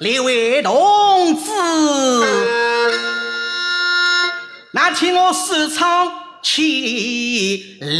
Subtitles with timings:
[0.00, 1.50] 列位同志，
[4.70, 6.10] 那请我说唱
[6.42, 7.98] 起来。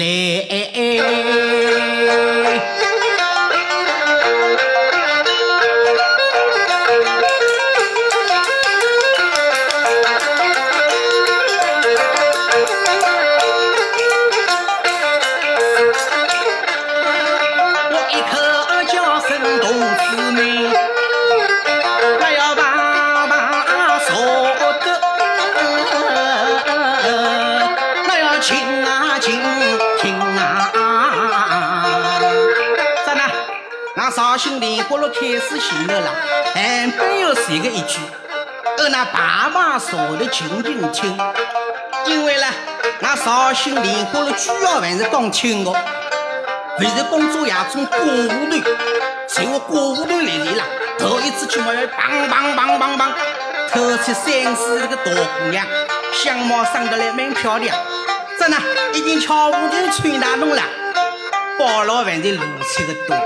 [34.60, 36.12] 莲花落开始行了啦，
[36.54, 37.98] 还没有写个一句，
[38.78, 41.18] 而那爸爸说的静静听，
[42.06, 42.46] 因为呢，
[43.00, 45.72] 那绍兴莲花落主要还是讲听的，
[46.78, 48.70] 为了工作也，从过户头，
[49.26, 50.64] 在我过户头来的啦，
[50.98, 53.08] 头一次去嘛要梆梆梆梆梆，
[53.72, 55.04] 偷出三四个大
[55.38, 55.66] 姑娘，
[56.12, 57.74] 相貌生得来蛮漂亮，
[58.38, 58.58] 这呢，
[58.92, 60.62] 已经跳舞头穿大弄了，
[61.58, 63.16] 包老还是露出个多。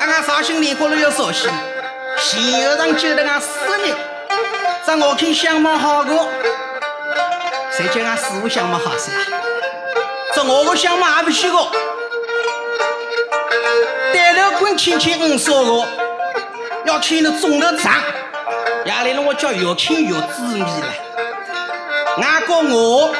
[0.00, 1.50] 俺俺绍兴莲花路要绍兴，
[2.16, 3.48] 前后上就得俺四
[3.86, 3.94] 人，
[4.86, 6.26] 这我看相貌好个，
[7.70, 9.10] 谁叫俺师傅相貌好些？
[10.34, 11.58] 这我个相貌还不行个，
[14.14, 15.86] 单头棍轻轻五少个，
[16.86, 17.92] 要看那中头长，
[18.86, 20.94] 夜里了我叫越看越滋味了。
[22.22, 23.14] 俺哥我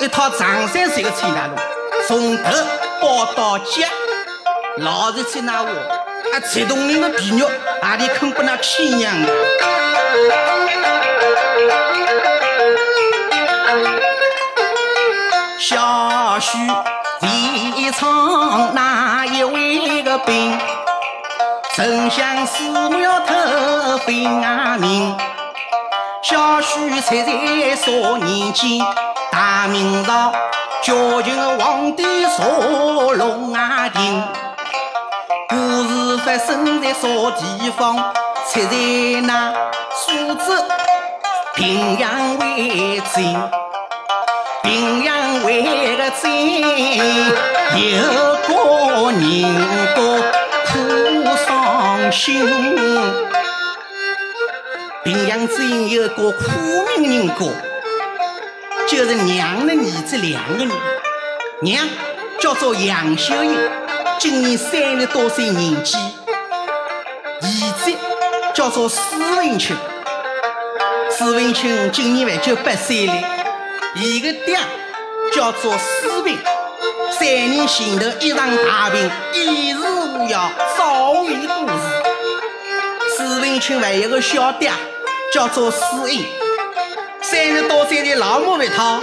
[0.00, 1.54] 一套长衫是个穿大路，
[2.08, 2.50] 从头
[3.00, 3.86] 包到脚，
[4.78, 5.99] 老是穿那我。
[6.32, 7.48] 啊，蔡东林的皮肉，
[7.82, 9.26] 哪里肯不那亲娘啊？
[15.58, 16.58] 小许
[17.20, 20.58] 地唱哪一位个兵？
[21.74, 25.16] 丞相寺庙头飞阿名。
[26.22, 28.84] 小许才在少年间，
[29.30, 30.32] 大明朝
[30.82, 34.22] 教军皇帝坐龙啊亭。
[36.30, 37.96] 发生在啥地方？
[38.46, 39.52] 出在那
[39.96, 40.64] 苏州
[41.56, 42.56] 平阳湾
[43.12, 43.50] 镇。
[44.62, 45.52] 平阳湾
[45.96, 46.30] 个镇
[46.60, 47.82] 有
[48.46, 48.48] 个
[49.10, 49.20] 人
[49.96, 49.98] 家
[50.68, 50.70] 苦
[51.44, 52.46] 伤心。
[55.02, 56.38] 平阳镇有个苦
[56.96, 57.42] 命人家，
[58.86, 60.70] 就是娘的儿子两个人。
[61.62, 61.84] 娘
[62.38, 63.58] 叫做杨秀英，
[64.20, 65.96] 今年三十多岁年纪。
[65.96, 67.90] 儿子
[68.52, 69.74] 叫做史文清，
[71.10, 73.14] 史文清今年还就八岁了。
[73.94, 74.58] 伊个爹
[75.32, 76.36] 叫做史平，
[77.10, 83.16] 三年前头一场大病，医治无药，早已过世。
[83.16, 84.70] 史文清还有个小爹
[85.32, 85.78] 叫做史
[86.10, 86.26] 英，
[87.22, 89.00] 三十多岁的老母为他，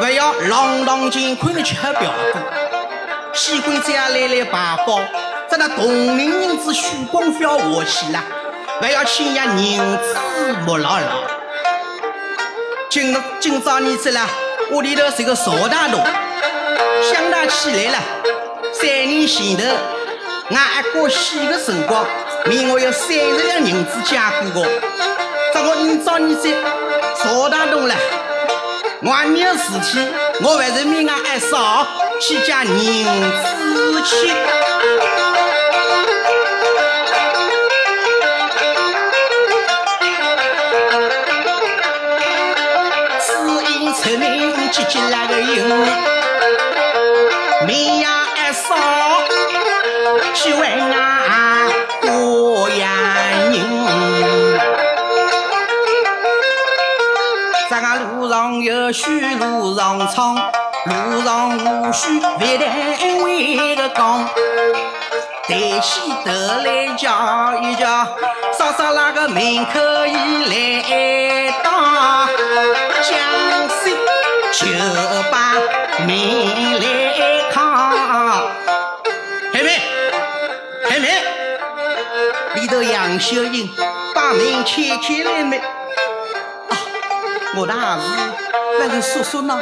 [0.00, 2.12] 还要堂堂乾坤的吃喝嫖
[3.32, 5.00] 喜欢家来来拜访。
[5.48, 8.22] 在那同龄人子许光飞要活起了，
[8.80, 10.16] 还要请伢银子
[10.66, 11.22] 莫老老。
[12.88, 14.20] 今今朝你子了，
[14.70, 16.00] 屋里头是个曹大东，
[17.02, 17.98] 想他起来了。
[18.72, 19.64] 三年前头，
[20.50, 22.04] 俺阿哥死的辰光，
[22.46, 24.18] 命我有三十两银子借
[24.52, 24.70] 过个。
[25.52, 26.48] 这个今朝你子
[27.16, 27.94] 曹大东了，
[29.02, 30.08] 我没有事体，
[30.42, 31.86] 我还是命俺二嫂
[32.20, 34.10] 去借银子去。
[44.72, 45.64] 姐姐那个有
[47.66, 48.68] 名呀二嫂
[50.32, 51.68] 去问俺
[52.00, 52.88] 过呀
[53.50, 53.56] 人，
[57.68, 60.36] 咱个路上有许路上闯，
[60.86, 62.68] 路上无须别单
[63.22, 64.28] 为个讲，
[65.46, 66.30] 抬起头
[66.64, 68.06] 来瞧一瞧，
[68.52, 71.70] 嫂嫂那个门口已来到，
[73.02, 73.18] 江
[73.82, 73.96] 西。
[74.52, 74.66] 就
[75.30, 75.54] 把
[76.00, 76.08] 门
[76.80, 76.84] 来
[77.52, 78.42] 扛，
[79.52, 79.80] 妹妹，
[80.90, 81.06] 妹妹，
[82.54, 83.70] 里头杨秀英
[84.12, 85.56] 把门开开来没？
[85.58, 85.62] 啊，
[87.54, 88.04] 我的儿子，
[88.80, 89.58] 那个叔叔呢？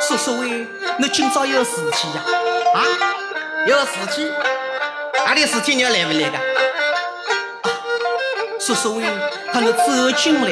[0.00, 0.66] 叔叔喂，
[0.98, 2.24] 你今朝有事体呀？
[2.74, 2.80] 啊，
[3.66, 4.32] 有事体？
[5.24, 6.38] 哪里事体你要来不来的？
[8.58, 9.04] 叔叔喂，
[9.52, 10.48] 他你走进来，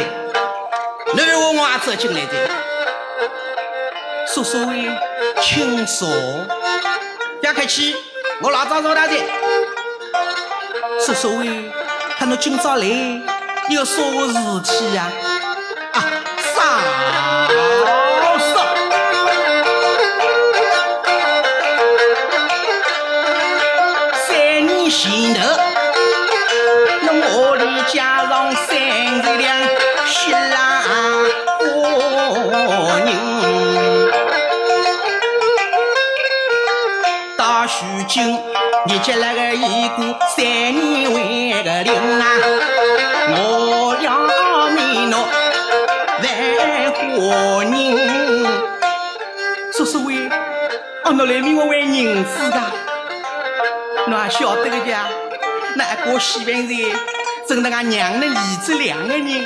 [1.14, 2.50] 你我我也走进来的。
[4.26, 4.90] 叔叔喂，
[5.40, 6.08] 请坐，
[7.40, 7.96] 不要客气，
[8.42, 9.16] 我老早找他的。
[11.00, 11.72] 叔叔喂，
[12.18, 12.86] 他侬今朝来
[13.70, 15.10] 有啥个事体呀？
[32.98, 33.12] 货银，
[37.36, 38.36] 到如今
[38.88, 42.24] 日结了个一个三年为个零啊，
[43.30, 43.36] 我
[44.02, 44.06] 要
[44.70, 45.14] 你侬
[46.22, 46.26] 万
[46.94, 47.72] 花人，
[49.72, 50.28] 叔叔为，
[51.04, 52.60] 哦，侬来命我为银子的。
[54.08, 55.06] 侬也晓得个呀，
[55.76, 56.74] 那一锅稀饭菜，
[57.46, 59.44] 真的俺娘的儿子两个人。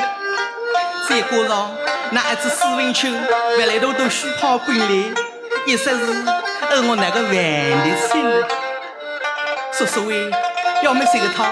[1.08, 1.70] 再加上
[2.14, 3.09] 那一只史文秋，
[3.56, 4.87] 回来都都虚跑滚来，
[5.64, 5.99] 一说是
[6.69, 8.47] 呃我那个饭的菜呢。
[9.73, 10.31] 叔叔喂，
[10.82, 11.47] 要么这个套，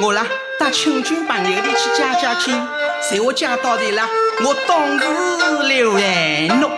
[0.00, 0.24] 我啦
[0.60, 2.54] 带亲戚朋友的去家家亲，
[3.10, 4.08] 在我家到的啦，
[4.44, 6.70] 我当时留完侬。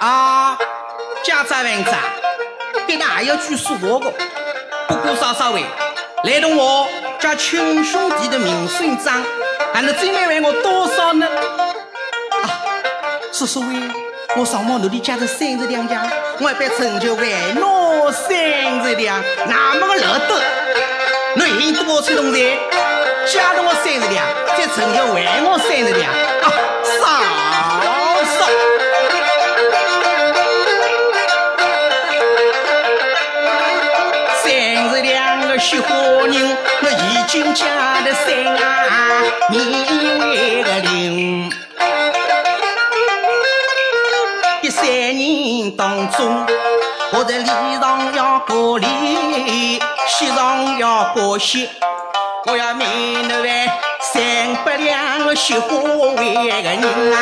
[0.00, 0.58] 啊，
[1.24, 1.94] 家长万长。
[2.88, 4.12] 给他还要句说话的，
[4.88, 5.64] 不过少少位，
[6.24, 6.88] 来同我
[7.20, 9.22] 家亲兄弟的名声长，
[9.72, 11.26] 还能再买还我多少呢？
[13.36, 13.66] 啊，叔叔喂，
[14.34, 16.10] 我上毛奴的家的三十两家，
[16.40, 18.34] 我一般成就还拿三
[18.82, 20.40] 十两，那么个乐得？
[21.36, 22.56] 侬赢多少东西？
[23.26, 26.48] 加了我三十两，再陈就还我三十两，啊，
[26.82, 26.96] 少
[28.24, 28.46] 少。
[35.58, 35.94] 雪花
[36.26, 38.26] 人，我已经嫁了三
[39.50, 39.54] 年
[40.20, 40.68] 为个
[45.76, 46.46] 当中，
[47.12, 48.86] 我在礼上要过礼，
[50.08, 51.68] 席上要过席，
[52.46, 52.88] 我要免
[53.28, 53.68] 那万
[54.00, 56.82] 三百两个雪花为一个人
[57.12, 57.18] 啊，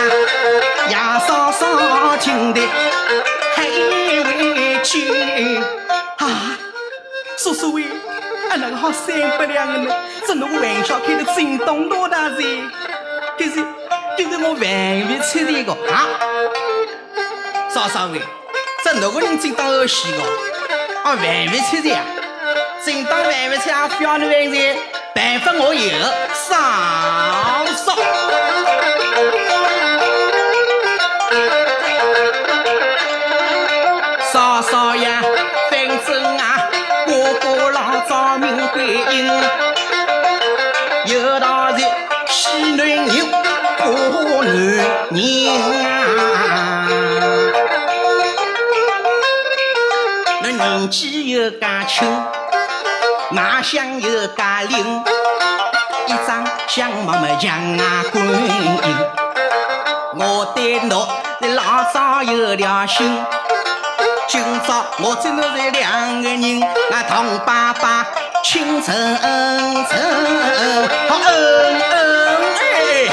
[0.88, 2.60] 杨嫂嫂听得
[3.56, 5.58] 还委屈
[6.18, 6.56] 啊，
[7.36, 7.84] 叔叔喂。
[8.50, 9.92] 还能好三百两个呢？
[10.28, 12.36] 这侬个玩笑开得真懂多大噻！
[13.36, 13.56] 可是，
[14.16, 16.06] 就是我万万出这个啊！
[17.68, 18.20] 少少位，
[18.84, 20.18] 这哪个人真当儿戏个？
[21.04, 22.04] 啊，万万出这呀！
[22.84, 23.88] 真当万万出啊！
[23.88, 24.76] 不要你万万，
[25.14, 25.88] 办法我有，
[26.34, 26.52] 少
[27.74, 27.96] 少。
[34.30, 35.22] 少少呀，
[35.70, 36.68] 反正啊。
[37.06, 39.26] 哥哥老早明归阴，
[41.06, 41.82] 有道是
[42.28, 43.08] 喜男人
[43.78, 44.52] 过男
[45.10, 46.83] 人啊。
[50.66, 52.08] 那年纪又介轻，
[53.30, 55.04] 卖相又介灵，
[56.06, 58.82] 一张相貌嘛像啊观音。
[60.16, 61.06] 我对侬
[61.54, 63.22] 老早有条心。
[64.26, 68.06] 今朝我真的是两个人，啊，同爸爸
[68.42, 69.20] 亲成成，
[71.10, 71.28] 好恩
[71.78, 73.06] 恩爱，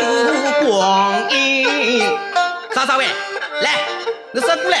[0.00, 2.08] 度光阴。
[2.74, 3.04] 啥啥位，
[3.60, 3.70] 来，
[4.32, 4.78] 你说过来，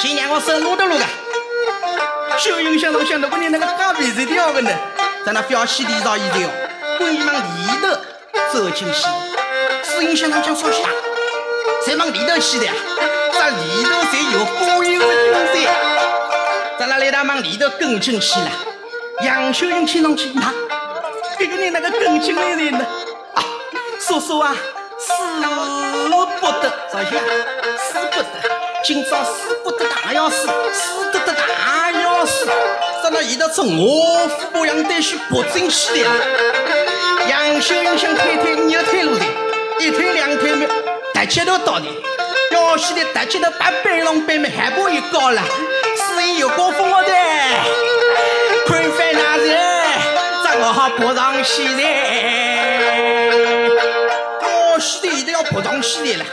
[0.00, 1.04] 先让我手撸的撸的。
[2.38, 4.70] 小云想上想，那个人那个假鼻子掉个呢，
[5.26, 6.48] 在那表西地上一条，
[6.96, 7.40] 故意往里
[7.82, 7.88] 头
[8.50, 9.06] 走进去。
[9.82, 10.88] 四音响上讲说啥？
[11.84, 12.66] 才往里头去的。
[13.32, 15.68] 这里头才有富有的东西，
[16.78, 18.50] 咱那来他往里头跟进去了。
[19.22, 20.50] 杨秀英听上去，那
[21.38, 22.86] 这个人那个跟进来人呢？
[23.34, 23.44] 啊，
[24.00, 24.56] 叔叔啊，
[24.98, 25.12] 死
[26.40, 27.10] 不得，少下，
[27.76, 28.26] 死不得，
[28.82, 32.46] 今朝死不得大要死，死得得大要死。
[33.02, 36.08] 咱那里头从我府保养带去不进去的。
[37.28, 39.24] 杨秀英想推推，你要退路的，
[39.80, 40.66] 一推两推没，
[41.12, 41.84] 大街头到的。
[42.52, 45.42] 要死的大街头把背龙背面还不一高了，
[45.96, 47.12] 四爷有高风我的，
[48.66, 49.58] 看翻那人，
[50.42, 51.82] 怎么好不上西的？
[54.42, 56.24] 要死的一定要不上西的了。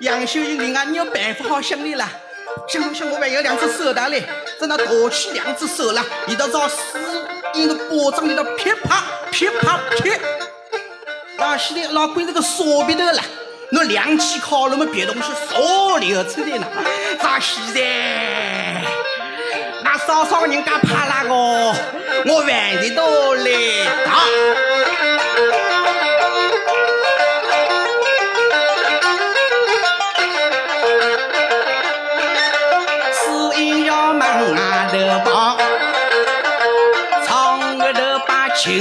[0.00, 2.08] 杨秀英，你啊，你有办法好想的啦。
[2.68, 4.22] 想想我还有两只手的嘞，
[4.60, 6.98] 在那夺取两只手了，一道找四
[7.54, 10.12] 爷的包装里头噼啪噼啪噼，
[11.38, 13.22] 要死的老鬼这个傻逼头了。
[13.70, 16.66] 那两起烤那么别东西少流出来呢？
[17.20, 18.82] 咋现在？
[19.82, 21.30] 那少少人家怕那个？
[21.30, 23.50] 我万的都来
[24.04, 24.24] 打。
[34.96, 35.58] 因要往外头跑，
[37.26, 38.80] 从个头把亲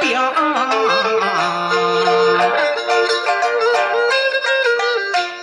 [0.00, 0.32] 表。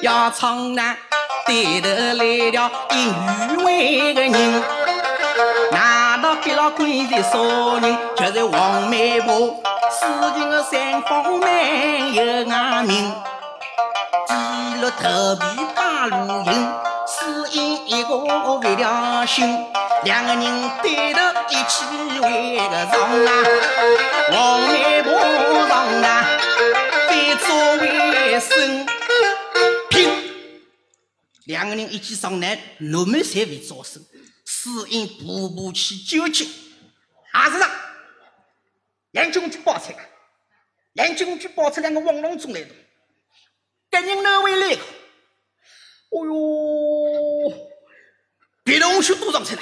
[0.02, 0.96] 要从那
[1.48, 4.64] 对头来了一余位的人，
[5.72, 7.42] 拿到给了官的少
[7.80, 9.56] 人，就是黄梅婆，
[9.90, 10.06] 四
[10.38, 12.46] 情的三方妹有眼
[12.86, 13.14] 名，
[14.28, 14.34] 记
[14.82, 16.68] 录头皮八路银，
[17.56, 19.46] 一个为了心，
[20.04, 20.44] 两个人
[20.82, 21.20] 对头
[21.50, 21.86] 一起
[22.20, 22.94] 为个上
[23.26, 23.30] 啊，
[24.32, 25.14] 黄梅婆
[25.68, 26.06] 上啊，
[27.08, 28.86] 非作为生。
[29.90, 30.10] 拼
[31.46, 34.04] 两个人一起上南，农民才会招生，
[34.46, 36.46] 是因步步去纠结。
[37.32, 37.70] 还是让
[39.12, 40.10] 杨军去报出来，
[40.94, 42.70] 杨军去报出两个王龙中来的，
[43.92, 44.82] 这人哪位来个？
[46.12, 46.32] 哦哟，
[48.64, 49.62] 别的我去多上去了，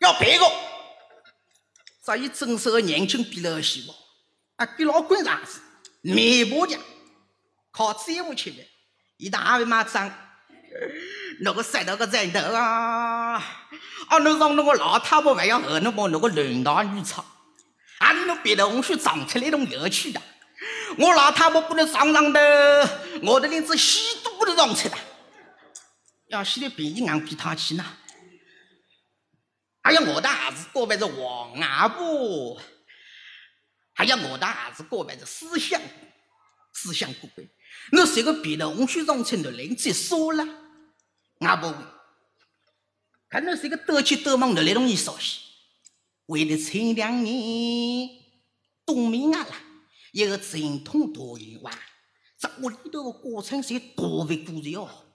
[0.00, 0.44] 要别个。
[2.04, 3.96] 这一整首的年轻比了希望，
[4.56, 5.60] 啊，给老官上是
[6.00, 6.78] 媒婆家，
[7.70, 8.56] 靠债务吃的，
[9.18, 10.10] 一大尾马脏。
[11.40, 13.34] 那个塞那个人头啊！
[14.08, 17.24] 啊，侬让那个老太婆还要和侬把那个乱打女唱，
[17.98, 20.22] 啊，你侬别的东西长出来弄有趣的。
[20.96, 24.98] 我老太婆不能上上的，我的连子戏都不能上出来。
[26.30, 27.84] 要洗的便宜硬比他去呢。
[29.82, 32.60] 还有我的儿子过辈子王阿婆，
[33.94, 35.80] 还有我的儿子过辈子思想，
[36.72, 37.48] 思想过辈。
[37.92, 40.44] 那谁个别的东西上出的连再说了。
[41.38, 41.74] 我不会，
[43.28, 45.40] 看到是一个斗气斗猛的那种人少些。
[46.26, 48.08] 为了前两年
[48.86, 49.54] 冬眠啊了，
[50.12, 51.72] 一个阵痛大意外，
[52.38, 55.06] 这屋里头的过程是大为过热哦。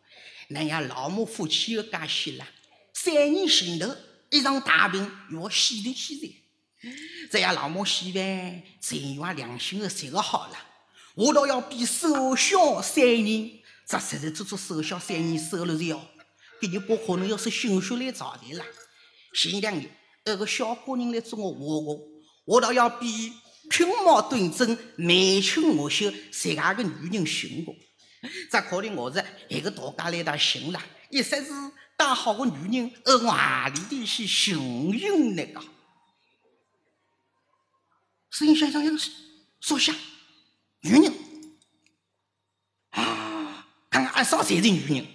[0.50, 2.48] 那样老母夫妻又加喜了，
[2.94, 3.94] 三年前头
[4.30, 6.44] 一场大病要洗的洗的，
[7.32, 10.58] 这样老母希望这话良心的这个好了，
[11.16, 13.52] 我倒要比守孝三年，
[13.88, 16.00] 这实在做做守孝三年守了是要。
[16.62, 18.64] 给你不可能要是心血来潮的了。
[19.34, 19.92] 前两年
[20.24, 22.00] 那个小姑娘来做我活我，
[22.46, 23.34] 我倒要比
[23.70, 27.76] 品貌端正、眉清目秀、这样的女人寻我。
[28.52, 31.52] 这可能我是一个大家来的行了，一说是
[31.98, 35.62] 大好个女人，而我哪里的是幸运那个？
[38.30, 38.98] 声音像像像
[39.62, 39.96] 说下
[40.82, 41.14] 女人
[42.90, 45.06] 啊，看看俺嫂才是女人。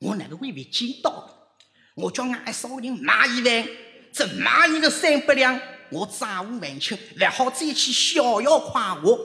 [0.00, 1.56] 我哪个会被捡到，
[1.94, 3.68] 我叫俺少个人买一万，
[4.12, 5.58] 这买一个三百两，
[5.90, 9.18] 我掌握万清，然后再去逍遥夸我。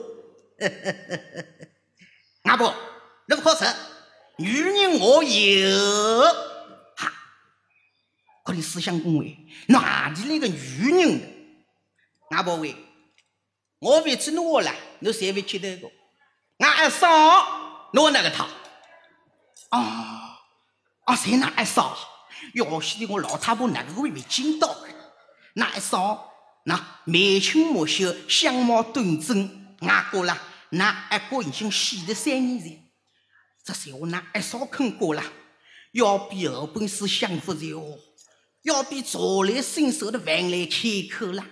[2.44, 2.74] 阿伯，
[3.30, 3.64] 那不可耻，
[4.38, 6.22] 女人我有，
[6.96, 7.12] 哈，
[8.42, 10.58] 可你思想恭维，哪里来个女
[10.90, 11.54] 人？
[12.30, 12.74] 阿伯喂，
[13.78, 15.88] 我位置我了，你谁会接待个？
[16.58, 18.48] 俺嫂，我那个他，
[19.68, 20.40] 啊。
[21.04, 21.96] 啊，谁那一嫂？
[22.54, 24.76] 要死的我老太婆哪个会被惊到？
[25.54, 26.32] 那一嫂，
[26.64, 30.36] 那眉清目秀，相貌端正，俺过了，
[30.70, 32.89] 那一个已经死了三年了。
[33.70, 35.22] 这是我那一嫂肯过了，
[35.92, 37.96] 要比后本事享福的哦，
[38.62, 41.46] 要比朝来伸手的饭来开口了。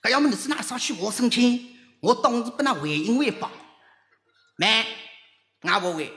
[0.00, 3.50] 可要么你是那少去我生亲，我当时不那回应回报。
[4.56, 4.86] 妹，
[5.60, 6.10] 俺不会。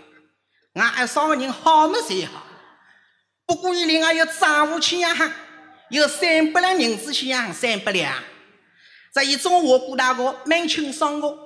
[0.76, 2.46] 俺二嫂个人好么才好，
[3.46, 5.34] 不过伊另外有账务钱呀，
[5.90, 8.24] 有三百两银子钱，三百两。
[9.14, 11.38] 这一种我顾大哥蛮清爽个，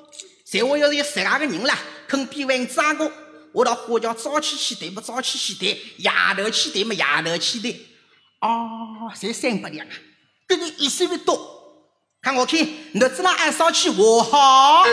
[0.46, 1.76] 在我要是有十二个人啦，
[2.08, 3.12] 肯比完账个，
[3.54, 7.80] 我到花轿早起去对不早起去对，夜头去对么夜头去对。
[8.42, 9.92] 哦，才三百两啊，
[10.48, 11.40] 跟你一岁不多，
[12.22, 14.84] 看我看，你知道二嫂去我好。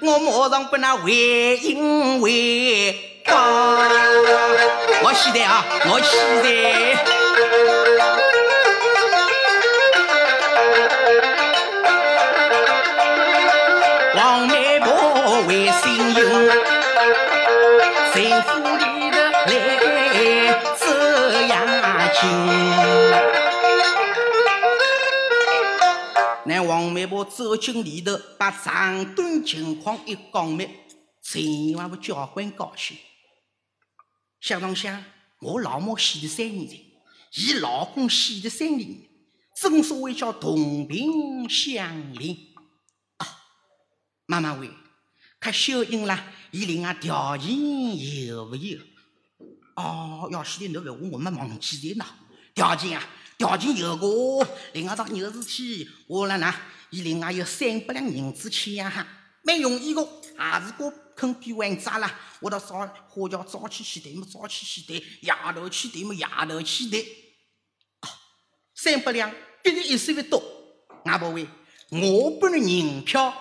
[0.00, 1.12] 我马上把那回
[1.62, 3.36] 应回报，
[5.04, 7.04] 我现在啊，我现在，
[14.16, 16.20] 王媒婆为心用，
[18.42, 19.98] 幸福里头来
[20.78, 20.82] 这
[21.46, 21.52] 样
[22.14, 22.20] 紧。
[26.64, 30.70] 王媒婆走进里头，把长短情况一讲明，
[31.22, 32.96] 千万不交关高兴。
[34.40, 35.04] 想当想，
[35.40, 36.80] 我老母死的三年前，
[37.34, 38.88] 伊老公死的三年，
[39.60, 42.36] 正所谓叫同病相怜
[43.18, 43.26] 啊。
[44.26, 44.70] 妈妈问，
[45.42, 47.50] 看秀英啦，伊另外条件
[48.26, 48.78] 有没有？
[49.74, 52.06] 哦，要是的，那个我没忘记的呢。
[52.54, 53.04] 条件啊。
[53.36, 54.06] 条件有个，
[54.72, 56.54] 另外桩有事体，我了呢，
[56.90, 59.04] 伊另外有三百两银子欠呀哈，
[59.42, 62.20] 蛮容易个，也是个肯比还债啦。
[62.38, 67.02] 我到早花轿早起去抬么，早起去谈；夜头去谈么，夜头去谈。
[68.76, 69.28] 三百两，
[69.60, 70.40] 比你一岁多。
[71.04, 71.48] 外婆喂，
[71.90, 73.34] 我拨侬银票，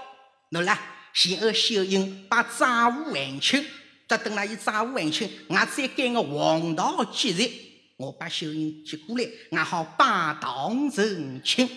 [0.50, 3.64] 侬啦，先和秀英把债务还清。
[4.08, 7.50] 再等了伊债务还清，我再赶个黄道吉日，
[7.96, 11.70] 我把秀英接过来，我好拜堂成亲。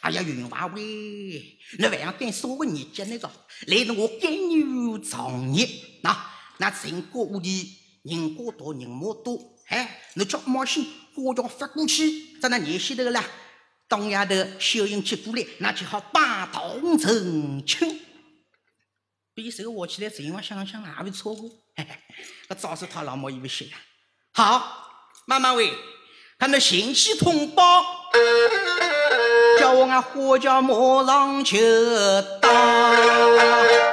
[0.00, 0.82] 哎呀，云华喂，
[1.78, 3.30] 你还要干啥个日节那个？
[3.66, 5.64] 来了我干牛长日，
[6.02, 6.16] 那
[6.56, 7.68] 那陈国屋里
[8.02, 13.24] 人过多，人莫多，哎，你叫毛线花轿发过去，在那热线头啦，
[13.86, 18.00] 当丫头秀英接过来，那就好拜堂成亲。
[19.38, 21.48] 比手握起来，陈王想想还会错过。
[22.48, 23.70] 我早是他老母以为写的。
[24.32, 24.90] 好，
[25.26, 25.72] 妈妈喂，
[26.40, 27.84] 看那信息通报，
[29.60, 30.74] 叫我俺花轿马
[31.06, 31.56] 上就
[32.40, 32.52] 到。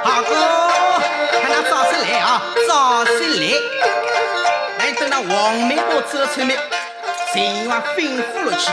[0.02, 0.34] 好哥，
[1.30, 3.46] 看那早些来啊，早些来。
[4.78, 6.56] 来等那黄梅花走出来，
[7.32, 8.66] 陈王吩咐了去，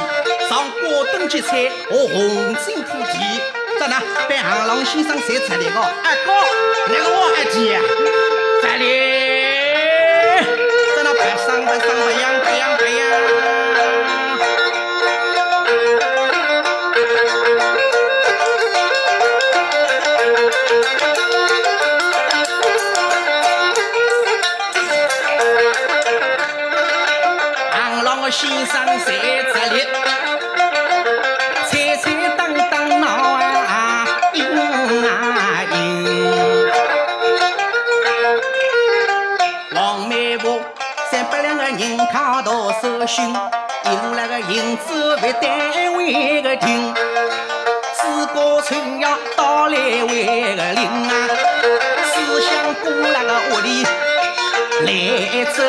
[0.49, 3.62] 上瓜灯结彩和红锦铺地。
[3.79, 6.31] 在那被二郎先生谁出来个，二哥，
[6.87, 7.79] 那个我二姐。
[8.61, 8.83] 这里，
[10.95, 13.01] 在那白上白上白样白样白样。
[27.71, 28.73] 二郎先生
[29.05, 29.07] 在
[29.53, 29.92] 这里。
[43.03, 43.35] 手心
[43.83, 46.93] 一路那个银子为单位个听，
[47.93, 51.27] 自个春要到来为个领啊，
[52.05, 53.83] 思想过那个屋里
[54.85, 55.61] 来走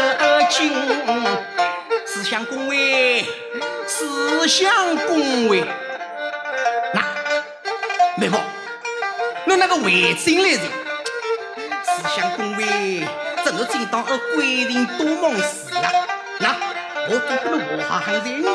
[0.48, 0.70] 进，
[2.06, 3.24] 思想恭维，
[3.88, 5.64] 思想恭维，
[6.92, 7.02] 那
[8.16, 8.38] 妹夫，
[9.44, 10.60] 你那个围进来人，
[11.82, 13.04] 思想恭维，
[13.44, 15.90] 真是正当个鬼人多梦事啊，
[16.38, 16.73] 那。
[17.06, 18.46] 我做不了我哈行在你，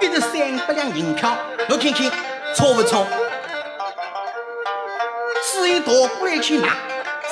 [0.00, 1.36] 给这三百两银票，
[1.68, 2.10] 我看看
[2.54, 3.06] 错不错？
[5.42, 6.68] 司仪夺过来去拿，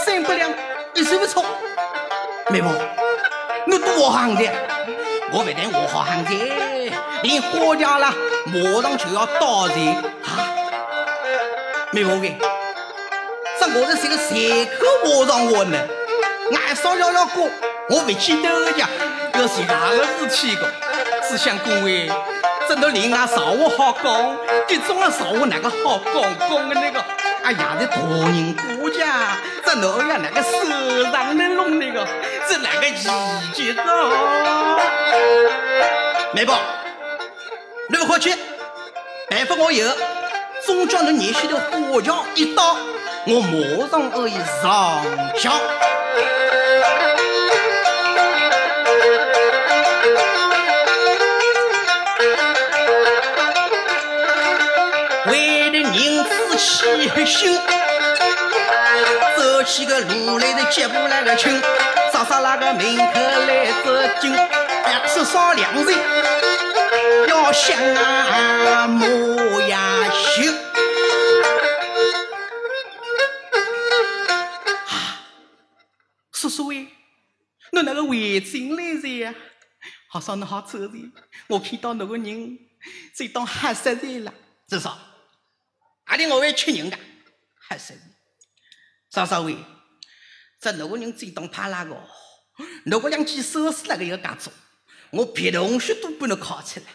[0.04, 0.50] 三百两
[0.94, 1.42] 一手不错。
[2.50, 2.68] 妹夫，
[3.66, 4.44] 你多我行的，
[5.32, 8.12] 我不但我好行的，连花家啦，
[8.46, 9.76] 马上就要到人
[10.24, 10.28] 啊！
[11.90, 12.36] 妹夫喂，
[13.58, 15.78] 这我这是个随口马上话呢，
[16.52, 17.48] 俺少要要过，
[17.88, 18.86] 我不去兜家。
[19.36, 20.72] 要是哪个事体个，
[21.28, 22.08] 只想各位，
[22.68, 24.36] 真的令俺少话好讲，
[24.68, 27.04] 这种啊少话哪个好讲讲的那个？
[27.42, 30.50] 哎呀，这大人国家，这哪样那个手
[31.10, 32.06] 上能弄那个？
[32.48, 32.94] 这哪个意
[33.52, 33.82] 见个？
[36.32, 36.52] 妹夫，
[37.90, 38.34] 你不客气，
[39.28, 39.86] 办法我有，
[40.64, 42.76] 总叫你热血的火枪一到，
[43.26, 45.02] 我马上可以上
[45.36, 45.52] 桥。
[56.56, 57.60] 起心，
[59.36, 61.60] 走起个路来的脚步那个轻，
[62.12, 65.98] 嫂嫂那个门口来走近，两手少两人，
[67.28, 70.52] 要想啊莫呀羞。
[74.86, 75.20] 啊，
[76.32, 76.88] 叔叔喂，
[77.72, 79.34] 侬那个围巾来着呀？
[80.08, 81.12] 好嫂侬好走的，
[81.48, 82.58] 我看到那个人
[83.12, 84.32] 在当黑色的了，
[84.68, 84.96] 至少。
[86.04, 86.98] 阿里我会吃人的，
[87.68, 87.98] 还是
[89.10, 89.56] 稍稍微，
[90.60, 92.08] 这那个人最当怕那个，
[92.84, 94.52] 那个两件首饰那个要干做，
[95.10, 96.86] 我别的东西都不能考出来。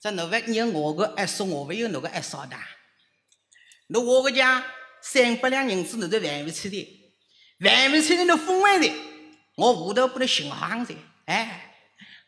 [0.00, 2.56] 这那个你我个二叔，我没有那个二嫂的。
[3.86, 4.66] 那我个家
[5.00, 7.08] 三百两银子，那都还不起的，
[7.60, 8.92] 还不起的那封完的，
[9.56, 10.94] 我屋头不能行行噻。
[11.26, 11.76] 哎，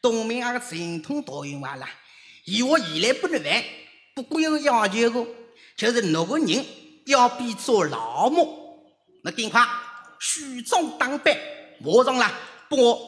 [0.00, 1.88] 东面那个陈通答应完了，
[2.44, 3.64] 以我以来不能还，
[4.14, 5.26] 不过有要求个。
[5.76, 6.64] 就是那个人
[7.04, 8.80] 要比做老母，
[9.22, 9.66] 那赶快
[10.18, 11.36] 梳妆打扮，
[11.80, 12.32] 马上来，
[12.70, 12.98] 帮我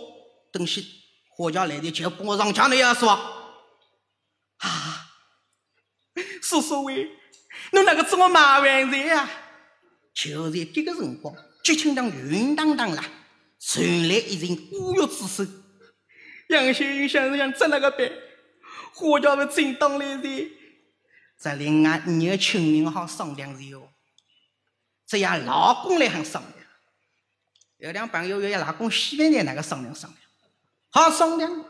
[0.53, 0.87] 东西
[1.31, 3.11] 花轿来的就帮我上轿，你要说
[4.59, 5.09] 啊，
[6.43, 7.09] 叔叔喂，
[7.73, 9.29] 侬那个做我麻烦人呀？
[10.13, 13.05] 就在这个辰光，就听到云荡荡啦，
[13.61, 15.65] 传来一阵呜哟之声。
[16.49, 18.11] 杨秀英想想，怎那个办？
[18.95, 20.58] 花轿是正当来的。
[21.39, 23.89] 在另外五个亲人好商量然后，
[25.07, 26.55] 只要老公来喊商量。
[27.77, 30.21] 有两朋友约老公洗饭呢，那个商量商量，
[30.91, 31.65] 好商量。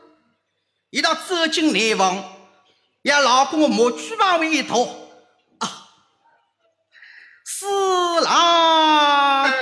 [0.88, 2.24] 一到走进内房，
[3.02, 4.82] 要老公莫举把为一套
[5.58, 5.90] 啊，
[7.44, 9.52] 四郎，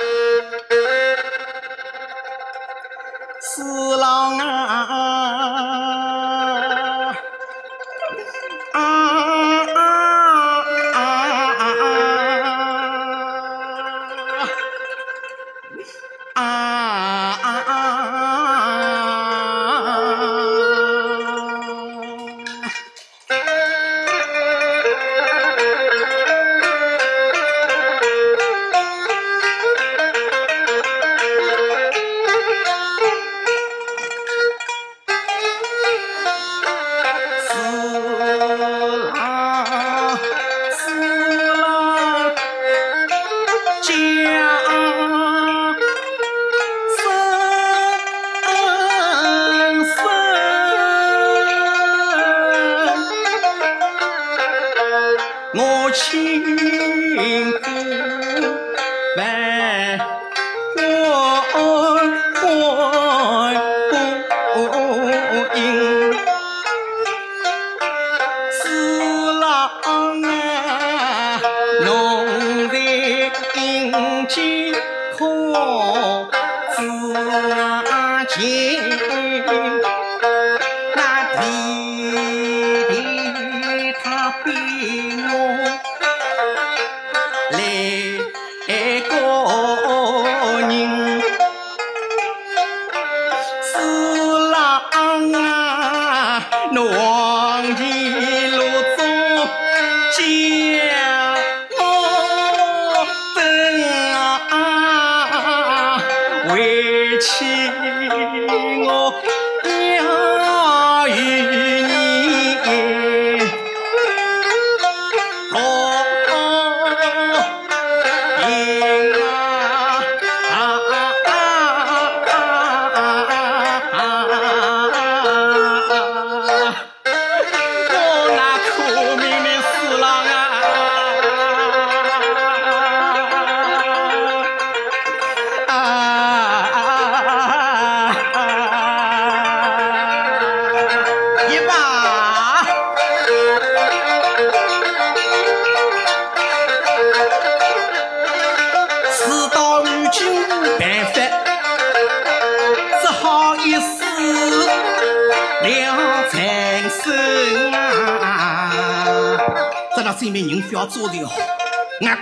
[3.40, 5.05] 四郎啊。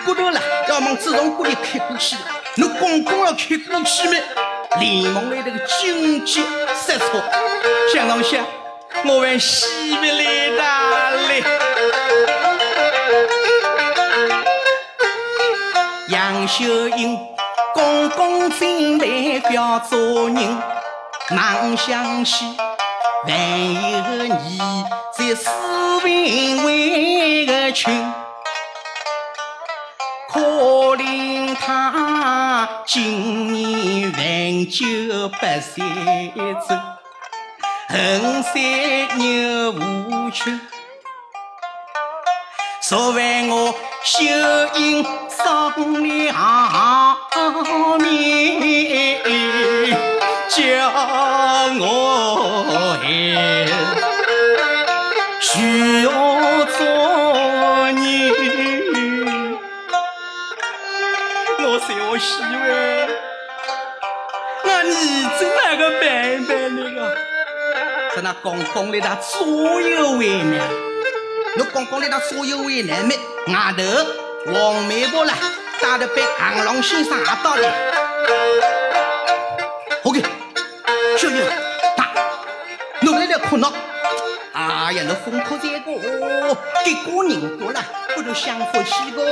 [0.04, 2.16] 骨头了，要往自动锅里开过去，
[2.56, 4.14] 侬公公要开过去吗？
[4.78, 6.42] 连忙来这个紧急
[6.74, 7.22] 刹车，
[7.92, 8.44] 想当想，
[9.04, 11.44] 我还洗不来的嘞。
[16.08, 17.18] 杨秀英
[17.72, 20.62] 公公进来不要做人，
[21.30, 22.44] 忙想起
[23.26, 23.32] 万
[24.18, 24.84] 有你
[25.16, 25.48] 在四
[26.02, 28.13] 平为个亲，
[34.66, 35.84] 九八岁
[36.66, 36.74] 走，
[37.88, 38.52] 横山
[39.18, 40.58] 牛无缺，
[42.82, 44.24] 昨晚我秀
[44.76, 45.72] 英商
[46.02, 46.34] 量
[47.98, 49.22] 面，
[50.48, 50.54] 叫
[51.80, 51.82] 我
[53.02, 53.04] 还。
[55.40, 56.08] 需要
[56.64, 56.78] 做
[57.90, 57.98] 人，
[61.60, 62.42] 我说我媳
[64.74, 67.16] 妇，我儿子那个办办那个？
[68.16, 70.60] 在那公公里头左右为难，
[71.56, 73.16] 那公公里头左右为难没？
[73.46, 73.82] 外头
[74.52, 75.34] 黄媒婆啦，
[75.80, 77.68] 带着被航龙先生也到了。
[80.04, 80.22] OK，
[81.18, 81.44] 小英，
[81.96, 82.10] 打，
[83.00, 83.72] 弄来了哭闹。
[84.52, 87.80] 哎呀，那风头这个，给过人过了，
[88.14, 89.24] 不如想福气个。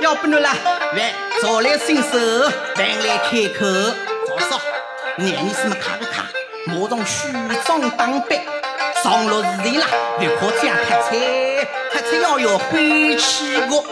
[0.00, 0.54] 要不侬啦，
[0.94, 2.18] 来早来伸手，
[2.76, 3.66] 晚来开口。
[4.26, 4.60] 早说，
[5.16, 6.26] 男人是么卡个卡，
[6.66, 7.28] 马上梳
[7.64, 8.40] 妆打扮，
[9.02, 9.86] 上路时间啦，
[10.18, 13.84] 立刻加特菜，特菜要有欢气个。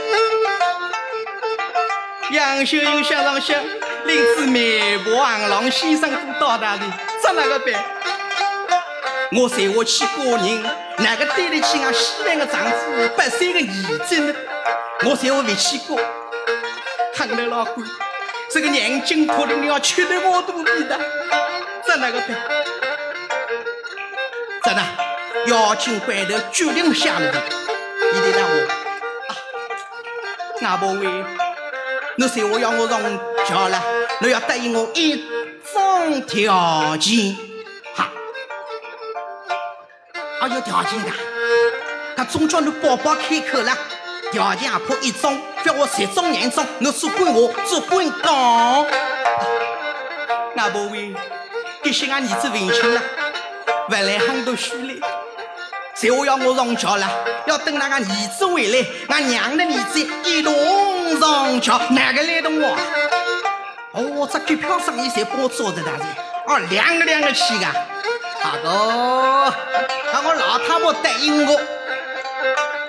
[2.30, 3.58] 杨秀英想上想，
[4.04, 6.82] 领子媒婆王郎先生都到达的，
[7.22, 7.74] 怎那个办？
[9.32, 10.62] 我才会去过人，
[10.98, 14.34] 哪个对得起俺稀罕的丈夫八岁的儿子呢？
[15.04, 15.98] 我才会回去过。
[17.14, 17.84] 看来老鬼，
[18.50, 20.98] 这个娘亲可能要吃得我肚皮的，
[21.86, 22.28] 这哪个办？
[24.64, 24.82] 真的，
[25.46, 27.42] 妖精怪头决定下了的，
[28.12, 28.56] 你得让我。
[29.28, 29.32] 啊，
[30.62, 31.06] 阿伯喂，
[32.16, 33.00] 你谁我要我上
[33.46, 33.82] 桥了？
[34.20, 35.24] 你要答应我一
[35.72, 37.36] 种条件，
[37.94, 38.10] 哈，
[40.40, 41.10] 啊有条件的，
[42.16, 43.76] 他总叫你宝宝开口了，
[44.30, 48.86] 条件也破一种，叫我十种两种，你只管我，只管讲。
[50.56, 51.14] 阿伯喂，
[51.82, 53.00] 这些俺儿子问清了。
[53.88, 55.00] 不来很多书嘞，
[55.94, 57.08] 谁话要我上桥了？
[57.46, 60.52] 要等那个儿子回来，俺娘的儿子一同
[61.18, 62.76] 上桥，哪个来动我？
[63.92, 66.04] 哦，这机票生意才帮我做的大的，
[66.46, 67.66] 哦，两个两个去的。
[68.42, 69.54] 大哥，
[70.12, 71.58] 那我老太婆答应我，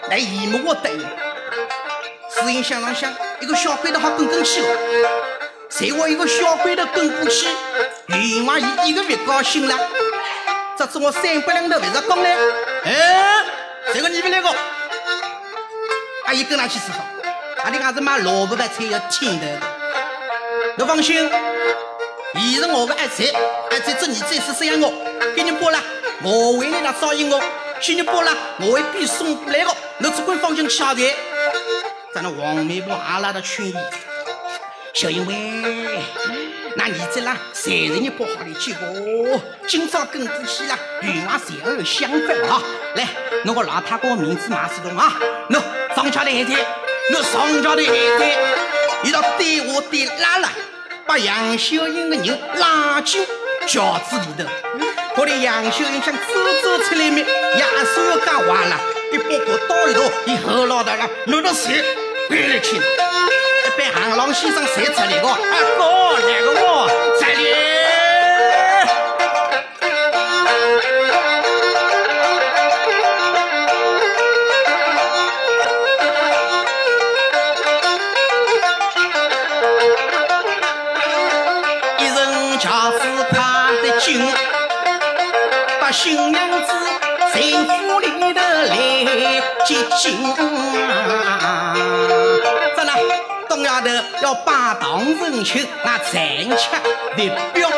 [0.10, 1.08] 那姨母我答应。
[2.30, 4.70] 事情想上想，一个小鬼头好跟跟去了，
[5.70, 7.48] 谁话一个小鬼头跟不起？
[8.08, 9.76] 阎王爷一个月高兴了。
[10.78, 12.38] 这次我三百两头不是讲嘞，
[12.86, 13.44] 哎，
[13.94, 14.50] 这个你不来个？
[16.26, 17.00] 阿姨跟他去吃饭，
[17.64, 19.46] 阿弟俺是买萝卜白菜要听的。
[20.78, 21.30] 你放心，
[22.36, 23.26] 伊是我的爱菜，
[23.72, 24.94] 爱菜这你这次这样我
[25.36, 25.80] 给你包了，
[26.24, 27.42] 我为你他照应我，
[27.82, 31.02] 给你包了，我会必送过来的，你只管放心下台。
[32.12, 33.76] 咱那黄梅婆阿拉的劝你，
[34.94, 35.36] 小英喂。
[36.76, 42.62] 那儿子啦，谁人也不好的结果，今朝跟过去了，与我随二相反啊！
[42.96, 43.08] 来，
[43.44, 45.14] 那个老太公名字马世东啊，
[45.50, 45.62] 喏，
[45.96, 46.54] 上桥的孩子，
[47.12, 48.24] 喏，上桥的孩子，
[49.04, 50.50] 一道对我对拉来，
[51.06, 53.26] 把杨秀英的人拉进
[53.68, 54.50] 轿子里头。
[55.16, 56.22] 可怜杨秀英想走
[56.64, 58.80] 走出来没，牙说要讲话了，
[59.12, 61.84] 一把把刀一刀，一后老大个，拿着谁？
[62.30, 62.80] 回来去？
[63.78, 65.38] 被航浪先生射出来个，啊
[65.78, 67.44] 哥，那个我这里，
[81.98, 83.00] 一人轿子
[83.32, 84.22] 跨得紧，
[85.80, 86.49] 把新娘
[89.16, 90.18] 来接亲。
[93.62, 93.90] 丫头
[94.22, 96.16] 要摆堂成亲，那残
[96.58, 96.70] 吃
[97.18, 97.70] 立表。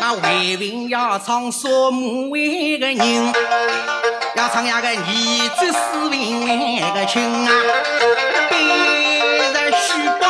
[0.00, 3.32] 那为民要唱说母为个人，
[4.34, 4.94] 要唱呀个儿
[5.58, 7.50] 子是为为个亲啊，
[8.48, 8.54] 背
[9.52, 9.86] 着书
[10.18, 10.24] 包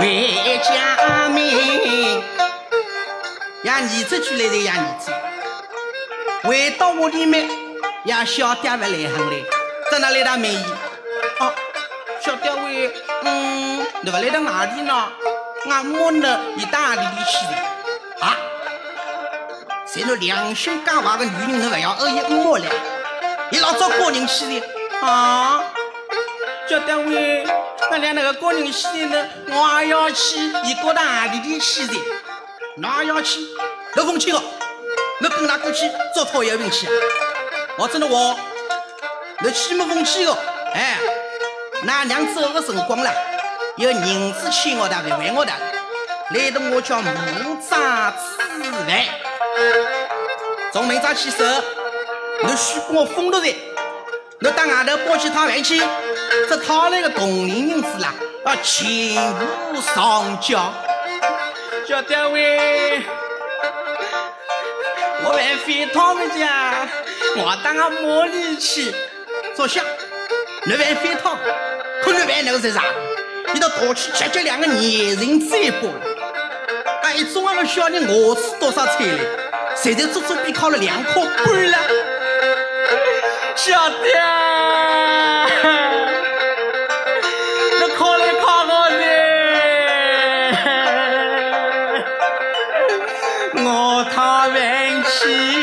[0.00, 2.20] 为家命。
[3.62, 5.12] 呀儿子出来的呀儿子，
[6.46, 7.48] 回到屋里面，
[8.04, 9.44] 呀小爹不来很嘞。
[9.90, 10.64] 在哪来的美姨？
[11.40, 11.52] 哦，
[12.24, 15.08] 小刁位，嗯，你不来到哪里呢？
[15.68, 18.24] 俺摸呢，你到哪里去的？
[18.24, 18.36] 啊？
[19.86, 22.64] 谁说良心讲话的女人，你不要恶意摸了？
[23.50, 24.66] 你老早过人去的？
[25.04, 25.64] 啊？
[26.68, 27.44] 小刁位，
[27.90, 29.28] 俺俩那个过人去的呢？
[29.48, 31.94] 我也要去，你过到哪里去的？
[32.76, 33.40] 哪要去？
[33.94, 34.42] 刘凤清哦，
[35.20, 36.90] 你跟他过去做讨要运气啊？
[37.78, 38.38] 我真的我。
[39.40, 40.36] 那气没风气哦，
[40.72, 40.98] 哎，
[41.82, 43.10] 那娘走的辰光了，
[43.76, 45.52] 有银子欠我的，还我的，
[46.30, 47.10] 来得我叫木
[47.68, 49.04] 扎吃饭，
[50.72, 51.44] 从明早起手，
[52.44, 53.54] 你须把我封了在，
[54.40, 55.82] 你到外头包几套饭去，
[56.48, 58.14] 这讨来的同龄银子啦，
[58.46, 60.72] 要全部上交。
[61.86, 63.02] 小单位，
[65.28, 66.86] 我来飞他们家，
[67.36, 68.94] 我当个魔力去。
[69.56, 69.82] 坐下，
[70.64, 71.36] 你来飞汤，
[72.02, 72.84] 可你玩那个是啥？
[73.52, 75.94] 你到大去吃吃两个年人嘴巴了。
[77.16, 79.18] 一，中了小人我吃多少菜了，
[79.74, 81.78] 现在足足被烤了两颗半了。
[83.56, 85.46] 晓弟啊，
[87.80, 89.04] 你考来考我呢，
[93.64, 94.85] 我他玩。
[95.18, 95.56] 洗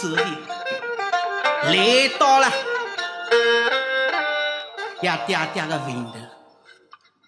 [0.00, 0.22] 走的，
[1.64, 2.48] 来到了
[5.02, 6.14] 爷爹爹的坟头，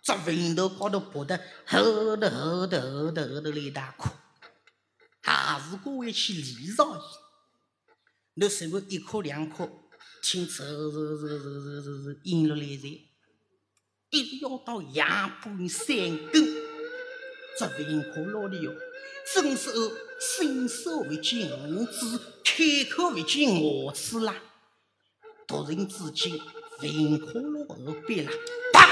[0.04, 4.08] 这坟头高头爬得厚的厚的厚的厚的一大棵，
[5.20, 7.00] 还是过回去理上去。
[8.34, 9.68] 侬随便一颗两颗，
[10.22, 12.88] 听走走走走走走走，引落来在，
[14.10, 15.86] 一直要到夜半三
[16.32, 16.46] 更，
[17.58, 18.72] 这坟棵老里哟，
[19.26, 19.70] 伸手
[20.18, 24.34] 伸手不见五指，开口不见牙齿啦。
[25.46, 26.38] 突然之间，
[26.78, 28.32] 坟棵老后边啦，
[28.72, 28.86] 啪！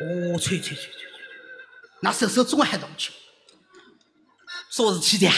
[0.00, 1.10] 哦，吹吹吹吹吹，
[2.00, 3.12] 那手手总还动去，
[4.70, 5.34] 啥事体的呀？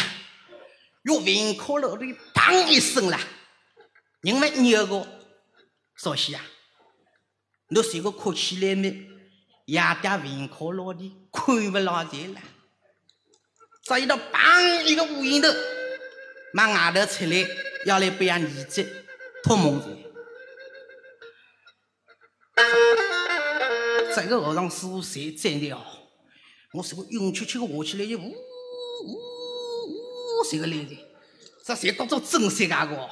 [1.04, 3.18] 哟，坟棵老里砰一声啦，
[4.20, 5.06] 人们扭个
[5.96, 6.44] 少些啊！
[7.68, 9.08] 侬谁个哭起来没？
[9.64, 12.40] 爷爹坟棵老里看不牢在了，
[13.84, 15.48] 这一道砰一个乌蝇头，
[16.54, 17.46] 往外头出来，
[17.84, 19.04] 要来被俺儿子
[19.42, 19.86] 托梦的。
[24.14, 25.82] 这个和尚师傅谁真的哦？
[26.72, 29.14] 我是个晕曲曲的下起来就呜呜
[29.88, 30.96] 呜，谁个来的？
[31.64, 33.10] 这谁当做真世界个哦？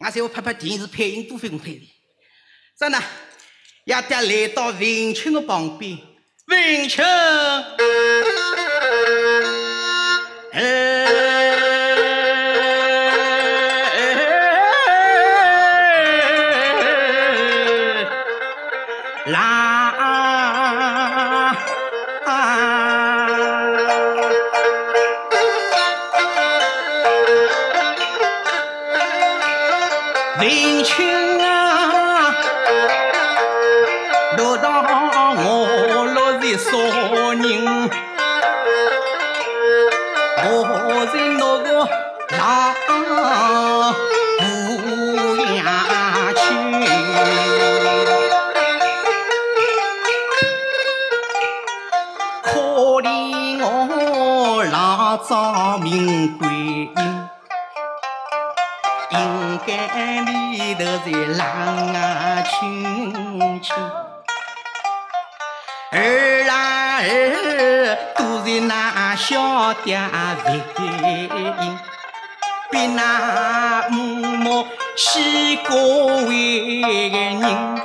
[0.00, 1.88] 俺才会拍拍电视配音多费用配的。
[2.78, 3.00] 真的，
[3.84, 5.98] 爷爹来到文清的旁边，
[6.46, 7.04] 文清，
[10.58, 10.87] 哎，
[61.10, 61.48] 在浪
[61.94, 63.74] 啊亲亲，
[65.90, 71.78] 儿啦儿都是那小爹为因，
[72.70, 73.96] 比那母
[74.36, 74.66] 母
[74.98, 75.76] 西过
[76.26, 77.80] 为个人，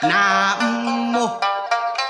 [0.00, 0.66] 那母
[1.12, 1.30] 母。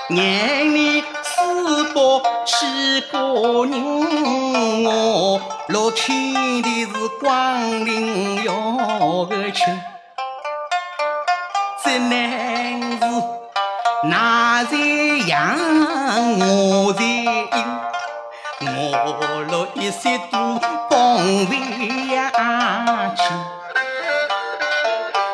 [0.08, 3.18] 眼里四宝七个
[3.66, 4.45] 人，
[4.84, 9.80] 我落天的是光临要个亲，
[11.82, 12.98] 这男是
[14.04, 14.76] 那在
[15.26, 15.56] 养，
[16.38, 17.02] 我在
[17.56, 17.90] 养，
[18.60, 20.60] 我落一些都
[20.90, 21.16] 帮
[21.48, 23.26] 为呀亲，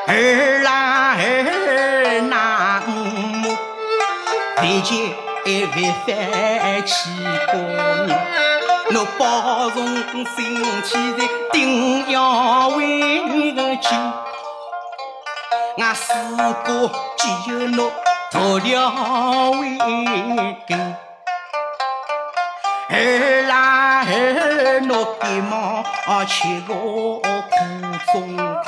[0.06, 3.56] 儿啦儿那母。
[4.62, 4.96] 为见
[5.44, 7.10] 一位翻起
[7.48, 7.52] 个
[8.06, 8.10] 人，
[8.92, 13.88] 侬保重身体在顶要为个救，
[15.78, 16.12] 俺四
[16.62, 17.90] 哥只有侬
[18.30, 19.78] 做了为
[20.66, 20.94] 根。
[22.90, 25.82] 儿啦儿，侬别忙
[26.26, 27.22] 吃个苦
[28.12, 28.60] 中苦。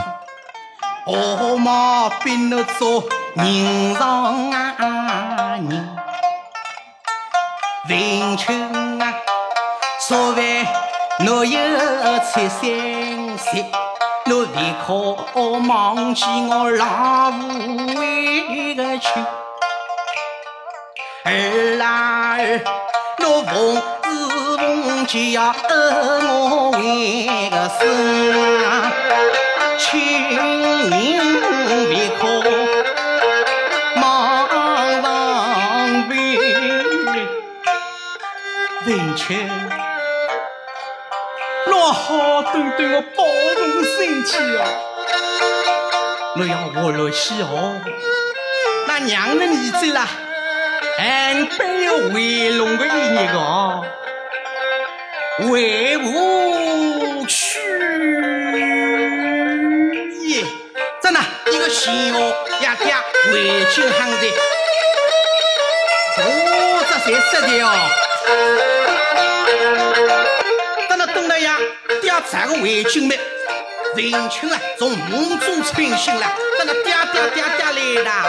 [1.04, 4.50] 何毛比侬做人上
[5.68, 5.96] 人？
[7.86, 9.12] 文清啊，
[10.06, 10.36] 昨晚
[11.20, 11.58] 侬有
[12.18, 12.60] 出三
[13.38, 13.64] 岁，
[14.26, 15.16] 侬别可
[15.66, 17.38] 忘记我老父
[17.98, 19.24] 为个亲。
[21.24, 22.60] 儿啦儿，
[23.16, 24.06] 侬逢是
[24.58, 27.80] 逢就要恩我为个生
[28.62, 28.92] 啊。
[29.78, 29.82] 亲
[30.36, 30.36] 人
[31.88, 32.22] 别可
[33.98, 34.04] 忙
[35.00, 35.02] 上
[36.10, 36.14] 边，
[38.84, 39.63] 文清，侬好
[42.54, 43.24] 端端的保
[43.56, 44.62] 重身体哦，
[46.36, 47.80] 侬要活络起哦，
[48.86, 50.06] 那娘的儿子啦，
[50.98, 53.82] 俺本有回龙的一日个，
[55.48, 57.58] 回不去
[60.28, 60.44] 耶！
[61.02, 61.18] 真的，
[61.50, 62.32] 一个仙哦，
[62.62, 62.94] 呀爹
[63.32, 64.28] 回京杭州，
[66.18, 66.22] 哦，
[66.88, 67.68] 这才实的哦。
[71.14, 71.56] 等了呀，
[72.02, 73.18] 爹咋个回京没？
[73.94, 78.26] 文清啊，从梦中清醒了，真的爹爹爹爹来了。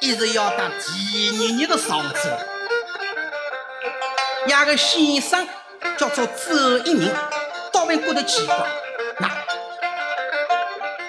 [0.00, 2.28] 一直要到第二年的上次。
[4.46, 5.46] 那个先生
[5.96, 7.12] 叫做周一鸣，
[7.72, 8.56] 到问过得奇怪，
[9.18, 9.28] 那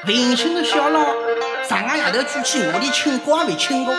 [0.05, 1.15] 文清的小老
[1.67, 3.93] 上个夜头举起我的请过还没请过，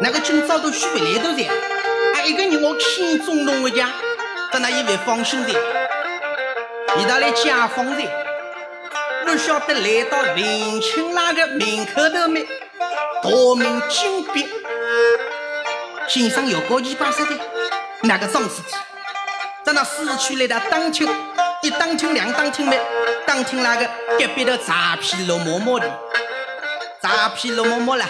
[0.00, 3.90] 那个今朝都许不来都在，啊一个人我看中弄的家，
[4.52, 5.54] 在那一位放心的，
[6.96, 8.02] 你到来家访的。
[9.24, 12.46] 不晓得来到文清那个门口头没？
[13.22, 14.46] 大门紧闭。
[16.08, 17.38] 先生有个一百十的，
[18.02, 18.76] 那个张事体？
[19.64, 21.08] 在那市区来的当厅，
[21.62, 22.80] 一当厅两当厅没？
[23.26, 23.88] 当厅那个
[24.18, 25.90] 隔壁的茶皮罗嬷嬷的，
[27.02, 28.06] 茶皮罗嬷嬷啦，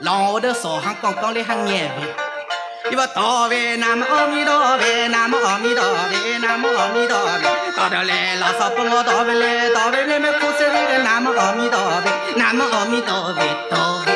[0.00, 2.90] 廊下头烧香刚刚来喊念佛。
[2.90, 7.28] 一把大饭，南无阿弥陀佛，南无阿弥陀佛，南无阿弥陀佛。
[7.76, 10.52] 到头来，老少帮我大饭来，大饭来，没菩
[11.02, 13.40] 萨来个南无阿弥陀佛，南无阿弥陀佛，
[13.70, 14.10] 陀佛。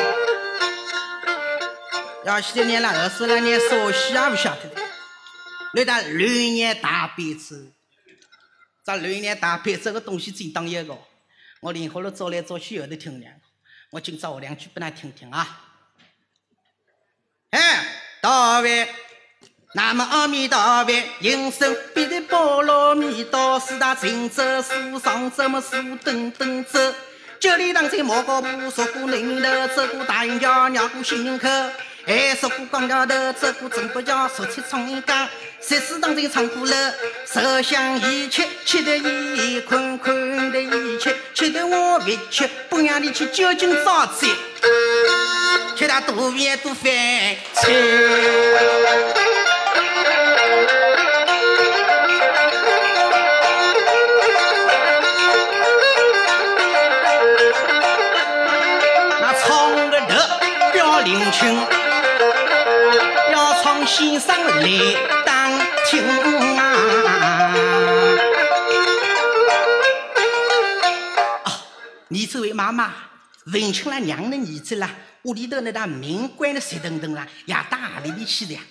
[2.25, 4.61] 要西的念了二十来年，熟悉也不晓得。
[5.73, 7.55] 那打六年大悲咒，
[8.85, 10.97] 这六年大悲咒个东西真当一个，
[11.61, 13.39] 我连好了早来早去后头听两个，
[13.91, 15.61] 我今朝我两句不难听听啊。
[17.51, 17.99] 哎。
[18.21, 18.87] 大愿，
[19.75, 20.55] 那么阿弥陀
[20.85, 26.79] 佛，应声必得波罗蜜多，四大行者，书上怎么书等等走？
[27.39, 31.49] 九里当前莫高步，说过领头，走过大营桥，绕过新营口，
[32.05, 35.27] 还说过光桥头，走过镇北桥，说起崇义岗，
[35.59, 36.75] 十四当前仓库楼，
[37.25, 44.29] 受想一切，吃得一困困得一切，吃得我委屈，不让你去究竟造罪。
[45.75, 46.83] 吃他肚面都饭
[47.55, 47.71] 菜，
[61.33, 61.55] 表灵清，
[63.31, 64.67] 要唱先生来
[65.25, 65.51] 当
[65.87, 66.03] 听
[66.57, 66.61] 啊！
[71.43, 71.47] 啊，
[72.09, 72.93] 你这位妈妈，
[73.47, 74.89] 问清了娘的儿子了。
[75.23, 78.61] 屋里头那大门关的实噔噔啦，也大里里去的呀！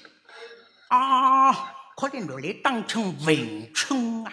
[0.88, 1.52] 啊，
[1.96, 4.32] 快点落来当成文春啊！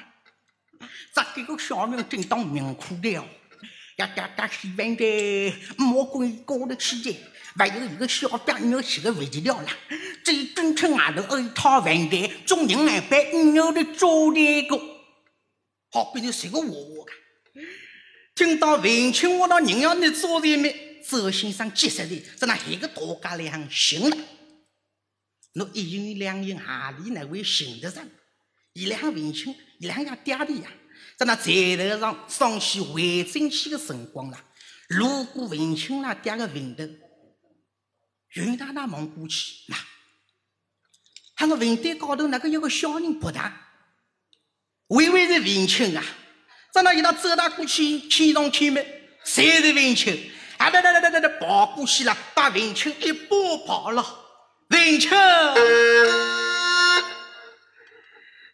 [1.16, 3.24] 这给个小命真当命苦了！
[4.00, 4.48] 呀呀呀！
[4.48, 7.16] 希望的莫关高的去的，
[7.58, 9.68] 还有一个小兵要吃个不得了了。
[10.24, 14.78] 这正城外头有一套饭店，中人来摆牛的招待个，
[15.92, 17.12] 好比你是个娃娃个。
[18.36, 21.02] 听到文春，我到人要你招待没？
[21.06, 24.18] 周先生急死的，在那一个大家里行了。
[25.54, 28.08] 侬一银两银，哪里能会寻得上？
[28.74, 30.72] 一两文钱，一两样嗲的呀，
[31.20, 34.40] 在那财头上双起回正去的辰光了。
[34.88, 36.84] 如果文清那嗲个坟头，
[38.36, 39.76] 云大大望过去，那，
[41.36, 43.68] 他个坟堆高头那个有个小人不大，
[44.88, 46.02] 微微的文清啊，
[46.72, 48.88] 在那一道走到过去，牵上牵没，
[49.26, 50.32] 谁是文清？
[50.58, 50.70] 啊！
[50.70, 53.36] 哒哒哒哒哒跑过去了，把文清一把
[53.68, 54.06] 抱了。
[54.70, 55.10] 文清，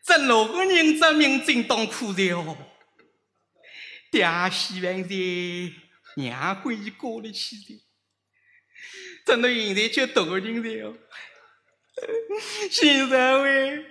[0.06, 2.56] 这六个人这命真当苦的哦。
[4.12, 5.74] 爹希望的
[6.16, 7.84] 娘会一过得去的，
[9.26, 10.96] 真的现在就多个人的哦。
[12.70, 13.86] 先生喂，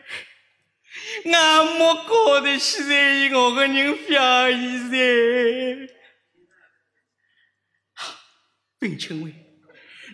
[1.33, 5.95] 俺没过得去的，我个人表现噻。
[8.81, 9.35] 文清伟，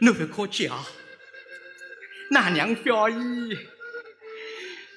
[0.01, 0.87] 侬不可急啊！
[2.31, 3.19] 奶娘表演，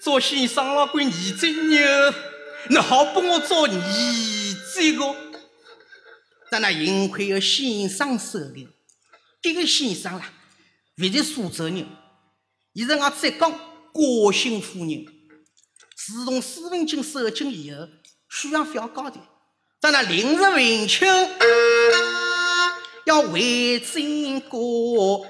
[0.04, 1.80] 做先生了管儿子牛，
[2.72, 5.16] 侬好帮我做儿子个。
[6.52, 8.68] 在那幸亏有先生手里，
[9.42, 10.30] 这个先生啦，
[10.98, 11.88] 不是苏州人，
[12.74, 15.06] 伊是我浙江嘉兴府人，
[15.96, 17.88] 自从四分金收紧以后，
[18.30, 19.26] 需要非要高调。
[19.80, 21.06] 在那临时文秋，
[23.06, 25.26] 要为真过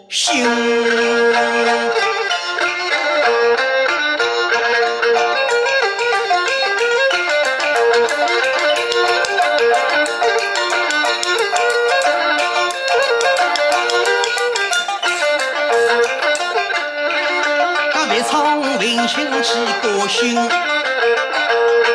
[19.08, 19.24] 心。
[19.44, 19.50] 亲戚
[19.82, 20.50] 高兴，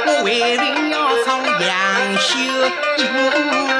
[0.06, 0.94] 我为人要
[1.24, 1.26] 唱
[1.66, 1.68] 杨
[2.18, 2.28] 秀
[2.98, 3.02] 英
[3.68, 3.70] 啊。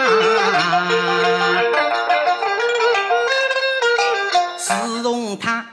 [4.57, 5.07] 自从
[5.39, 5.67] 他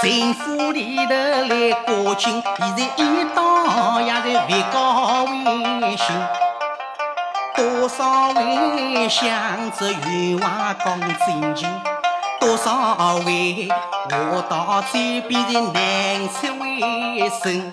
[0.00, 6.06] 政府里头来过境，现在一到也在为高为兴，
[7.54, 11.68] 多少位想着愿望讲真情。
[12.42, 13.68] 多少位
[14.10, 17.72] 我到嘴边的难出为声，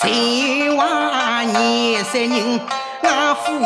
[0.00, 2.60] 谁话廿三人
[3.02, 3.60] 俺夫人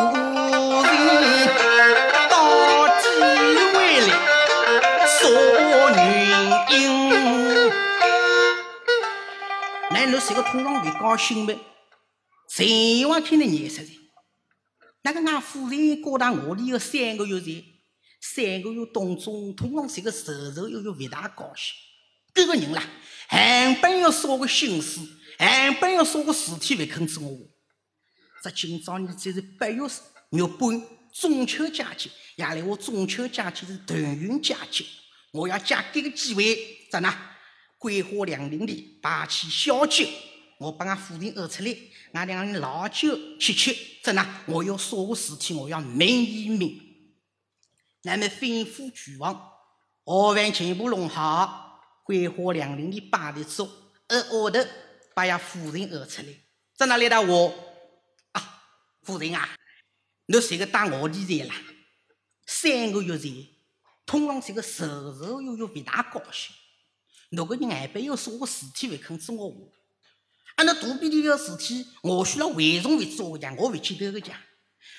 [2.31, 3.03] 到底
[3.77, 4.09] 为了
[5.07, 5.19] 啥
[5.95, 6.01] 原
[6.71, 6.73] 因？
[9.91, 11.53] 那侬是个通常会高兴吗？
[12.49, 13.93] 谁话听得廿三人？
[15.03, 17.74] 那个俺夫人过到我里有三个月前。
[18.27, 21.75] 三个月当中，通常是个瘦瘦又又不大高兴。
[22.33, 22.83] 这个人啦，
[23.29, 25.07] 还本要说个心思，
[25.39, 27.39] 还本要说个事体，不肯做我。
[28.43, 29.83] 这今朝你这是八月
[30.31, 34.87] 月半中秋佳节，夜里我中秋佳节是团圆佳节，
[35.33, 37.15] 我要借这个机会，咋呢？
[37.79, 40.07] 桂花两林里摆起小酒，
[40.59, 41.77] 我把俺夫人饿出来，
[42.15, 44.27] 俺两人老酒吃吃，咋呢？
[44.47, 46.81] 我要说个事体，我要明一明。
[48.07, 49.51] 那么吩咐厨房，
[50.05, 53.67] 午饭全部弄好，桂花两林的摆的桌，
[54.09, 54.61] 而后头
[55.15, 56.29] 把呀夫人饿出来，
[56.77, 57.55] 在哪里的我
[58.33, 58.63] 啊，
[59.03, 59.57] 夫人啊，
[60.27, 61.55] 侬是个打我里的啦？
[62.47, 63.33] 三个月前，
[64.05, 64.85] 通常是个瘦
[65.19, 66.55] 瘦又又不大高兴，
[67.31, 69.51] 那个人还不要说个事体不肯做我。
[69.51, 69.59] 话，
[70.57, 74.37] 啊，那肚皮里的事体，我需要为重为做个讲，我不记得个讲，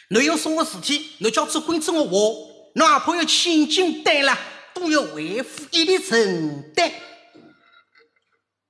[0.09, 2.54] 侬要说个事体，侬叫做关做我。
[2.75, 4.37] 哪怕有千金担了，
[4.73, 6.91] 都要为父一力承担。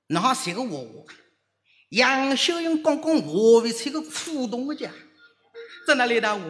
[0.08, 1.04] 哪是个娃娃？
[1.88, 4.90] 杨秀英刚刚话为出个苦动的家，
[5.86, 6.40] 在哪里的话？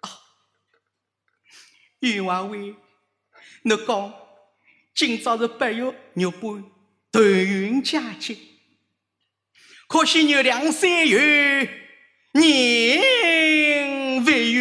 [0.00, 0.10] 啊，
[2.00, 2.74] 袁华威，
[3.62, 4.14] 你讲
[4.94, 5.84] 今朝是八月
[6.14, 6.64] 月半
[7.10, 8.36] 团圆佳节，
[9.88, 11.68] 可惜有两三月，
[12.32, 14.52] 人未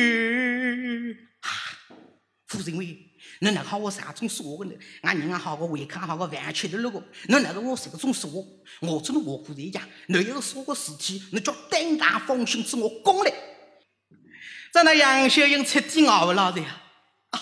[2.56, 2.56] 圆。
[2.56, 2.98] 夫人喂，
[3.40, 4.72] 侬哪好我啥种说话呢？
[5.02, 8.38] 俺人也好个胃口好个饭吃的那个，侬哪个我这种说话？
[8.82, 13.34] 我只能我姑人家，侬要是说个事体，侬叫胆大放心自我讲来。
[14.72, 16.82] 在那杨秀英彻底熬不了的呀！
[17.32, 17.40] 啊，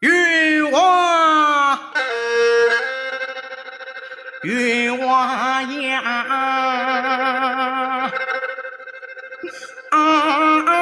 [0.00, 1.94] 冤枉，
[4.42, 6.00] 冤枉呀！
[9.90, 9.90] 啊！
[9.90, 10.72] 啊啊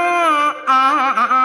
[0.67, 0.77] 啊
[1.13, 1.42] 啊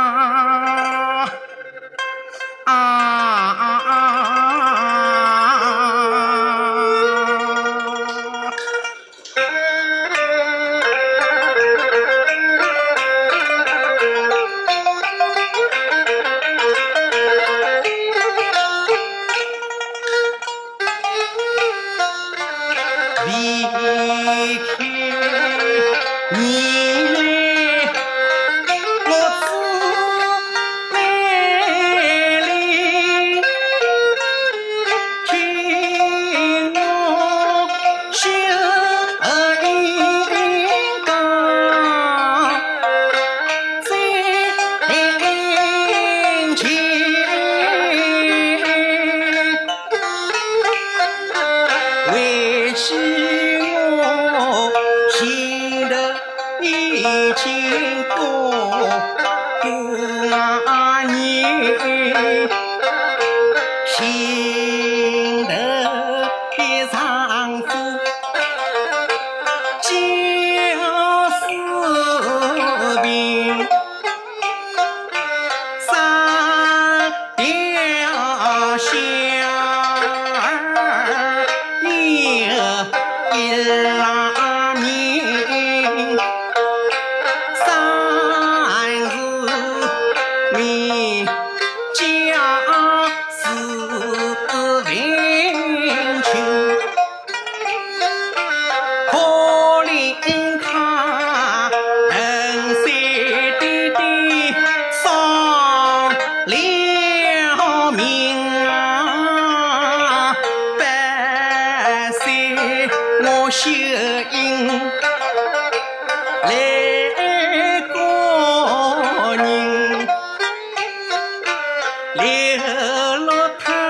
[122.17, 123.86] 留了他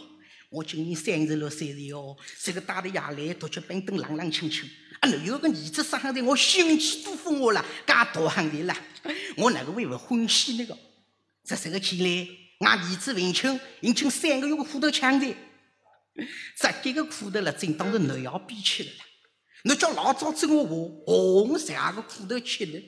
[0.49, 4.69] 我今年三十六岁了哟，这个大的夜来独脚板凳冷冷清清。
[4.99, 8.75] 啊，侬有个儿子生夯在，我心气都封我了，介大夯在了，
[9.37, 10.77] 我哪个会不欢喜那个？
[11.45, 15.33] 这这个起来，俺儿子文清已经三个月个苦头抢的，
[16.59, 18.89] 这几个苦头了，真当是你要憋屈了
[19.63, 19.73] 你。
[19.75, 20.75] 叫老早子我话，
[21.07, 22.83] 我谁个苦头吃呢？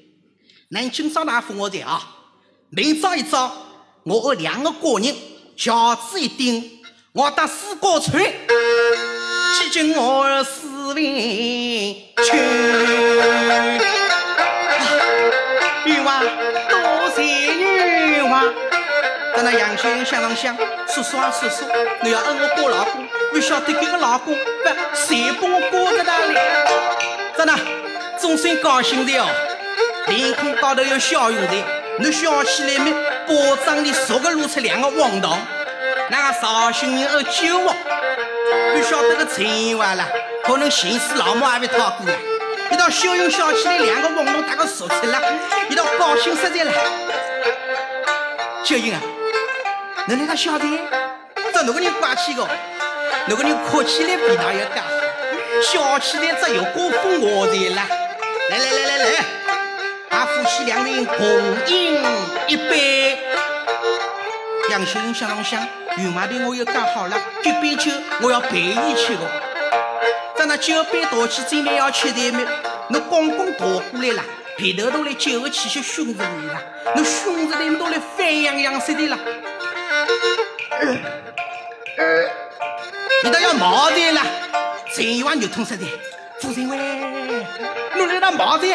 [0.69, 2.15] 南今朝那封我的啊，
[2.69, 3.72] 明朝一早，
[4.05, 5.15] 我和两个工人
[5.55, 6.81] 轿子一顶，
[7.13, 12.03] 我到四高村，去进我的四文去。
[15.85, 16.21] 冤枉，
[16.67, 18.43] 多谢冤枉。
[19.33, 20.53] 等那杨秀英想了想，
[20.87, 21.63] 叔叔啊叔叔，
[22.01, 24.41] 你要恩我过老公，不晓得这个老公不
[24.93, 26.37] 谁把我过在哪里？
[27.37, 27.57] 真的，
[28.19, 29.25] 总算高兴的哦。
[30.07, 31.53] 脸孔高头有笑容的，
[31.99, 32.91] 你笑起来没？
[33.27, 35.37] 包装里熟个露出两个汪堂，
[36.09, 37.73] 那个绍兴人哦酒窝，
[38.73, 40.05] 不晓得个陈话了，
[40.43, 42.13] 可能前世老母还没讨过了。
[42.71, 45.21] 一道笑容笑起来，两个汪堂大个熟起了，
[45.69, 46.71] 一到高兴实在了。
[48.63, 48.99] 秀英啊，
[50.07, 50.65] 你那个晓得？
[51.53, 52.47] 这侬个人怪气个，
[53.27, 54.89] 侬个人哭起来比哪要介好，
[55.61, 57.81] 笑起来只有过风我的了。
[58.49, 59.25] 来来来来来，
[60.13, 61.17] 俺夫妻两人共
[61.67, 61.99] 饮
[62.47, 63.17] 一杯。
[64.69, 65.59] 杨秀英想了想，
[65.97, 67.91] 员外的我又讲好了，这杯酒
[68.21, 69.21] 我要陪伊吃的。
[70.37, 72.45] 等那酒杯倒起，准备要吃的没？
[72.89, 74.23] 侬公公倒过来了，
[74.55, 76.61] 鼻头都来酒个气息熏着你了，
[76.95, 79.17] 侬熏着的都来翻洋洋似的了。
[83.23, 84.21] 你倒要毛的了，
[84.93, 85.87] 陈话肉痛死的。
[86.39, 86.77] 夫人喂，
[87.95, 88.67] 侬来那毛的，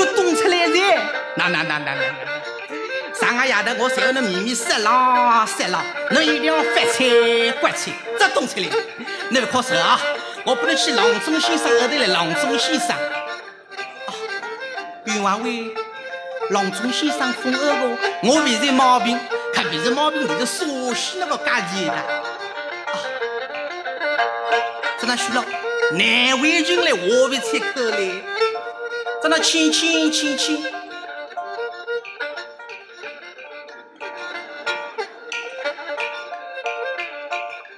[0.00, 0.98] 侬动出来噻，
[1.36, 2.00] 那那那那那。
[3.14, 8.66] 上个夜头我才和侬秘密说了说了，侬一定要发财刮财，这动出来。
[9.30, 10.00] 侬不可受啊！
[10.44, 12.88] 我不能去郎中先生后头来，郎中先生。
[12.90, 12.96] 啊，
[15.04, 15.70] 冤枉喂，
[16.48, 17.88] 郎中先生封二个，
[18.22, 19.18] 我不是毛病，
[19.54, 21.92] 可不是毛病，你是傻西那个家里的。
[21.92, 22.02] 啊，
[24.98, 25.44] 在那说了，
[25.92, 27.98] 难为情来，我不出口来，
[29.22, 30.64] 在那亲亲亲亲。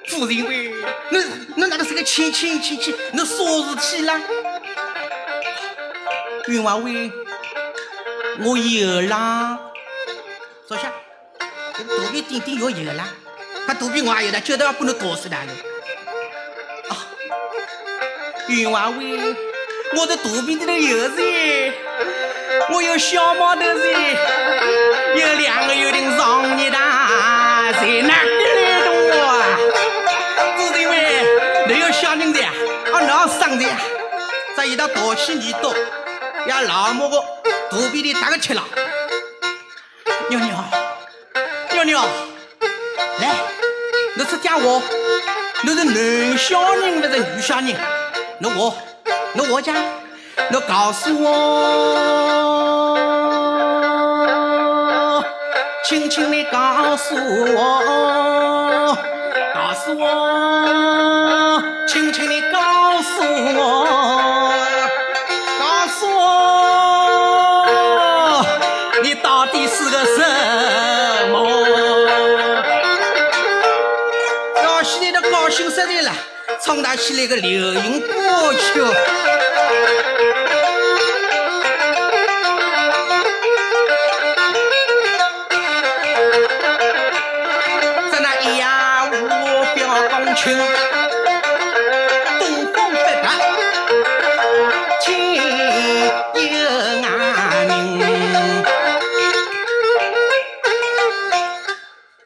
[0.06, 0.72] 夫人喂，
[1.10, 1.20] 侬
[1.56, 2.94] 侬哪个是个亲亲亲亲？
[3.12, 4.20] 侬啥事体啦？
[6.46, 7.10] 冤枉喂，
[8.44, 9.58] 我有啦。
[10.68, 10.92] 坐下，
[11.76, 13.08] 这肚皮顶顶要有啦，
[13.66, 15.52] 他肚皮我也有啦，叫他要把侬打死他了。
[16.88, 16.92] 啊，
[18.46, 19.34] 冤枉喂，
[19.94, 21.74] 我的肚皮里头有噻，
[22.70, 24.16] 我有小毛头噻，
[25.14, 29.34] 有两个有点上一大，在哪里来的我啊？
[30.56, 30.94] 夫人喂，
[31.68, 32.50] 你有小人的呀？
[32.92, 33.66] 啊，哪生的？
[34.56, 35.74] 这一道大气你多，
[36.46, 37.22] 要老母个
[37.70, 38.62] 肚皮里打个吃了。
[40.30, 40.54] 妞妞，
[41.72, 42.00] 妞妞，
[43.20, 43.34] 来，
[44.14, 44.82] 你是讲我，
[45.62, 47.66] 你是男小人还是女小人？
[48.38, 48.74] 你我，
[49.34, 49.74] 你我讲，
[50.48, 51.28] 你告诉我，
[55.84, 58.96] 轻轻的告诉我，
[59.54, 63.22] 告诉我，轻轻的告诉
[63.56, 63.60] 我，
[65.58, 66.20] 告诉我，
[69.02, 70.22] 你到底是个什
[71.30, 71.34] 么？
[74.62, 76.12] 要现在的高兴死人了，
[76.64, 78.80] 唱他起来个流行歌曲。
[88.12, 89.10] 在那一呀五
[89.74, 90.56] 表公卿，
[92.38, 93.26] 东风发达，
[95.00, 95.10] 天
[96.36, 96.42] 有
[97.02, 97.72] 安明。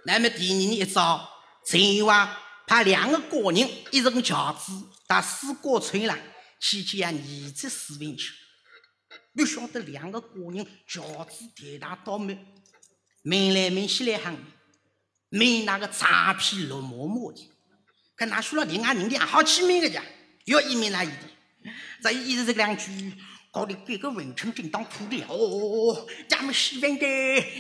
[0.05, 1.27] 那么第二年一早，
[1.65, 2.29] 陈王
[2.67, 3.16] 派两个
[3.47, 4.73] 高人，一乘轿子
[5.07, 6.19] 到四果村来，
[6.59, 8.25] 去见儿子史文秋。
[9.37, 12.37] 不晓得两个高人轿子抬大倒满，
[13.23, 14.37] 问来问去来喊，
[15.31, 17.49] 问那个诈骗绿毛毛的，
[18.17, 20.03] 跟那说了另外人的好起名个家，
[20.47, 21.71] 要一名那一的，
[22.03, 23.15] 这一直这两句。
[23.53, 27.07] 搞得这个文成正当哭的哦，咱们喜欢的，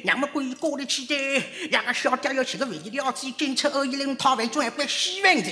[0.05, 5.51] 咱们归过得去的，两个小爹要去个为了子检测二一零讨饭中还怪喜欢的。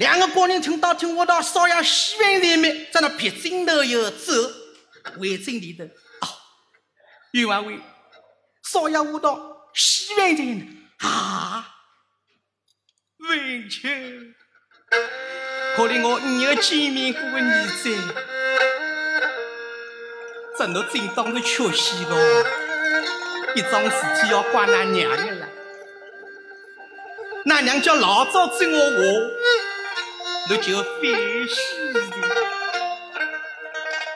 [0.00, 4.32] 两个工人听到听我到烧呀喜欢人们在那撇枕头又走，
[5.18, 6.28] 围枕里头啊，
[7.32, 7.78] 冤枉为
[8.64, 11.68] 烧呀我到喜欢人啊，
[13.18, 13.88] 文秋。
[15.76, 17.94] 可怜我没有见面过的儿子，
[20.58, 22.16] 这侬真当是缺席咯！
[23.54, 23.90] 一桩事
[24.22, 25.46] 体要怪俺娘的啦，
[27.50, 28.96] 俺娘叫老早追我话，
[30.50, 30.84] 侬就反
[31.48, 31.54] 喜
[31.92, 32.00] 的。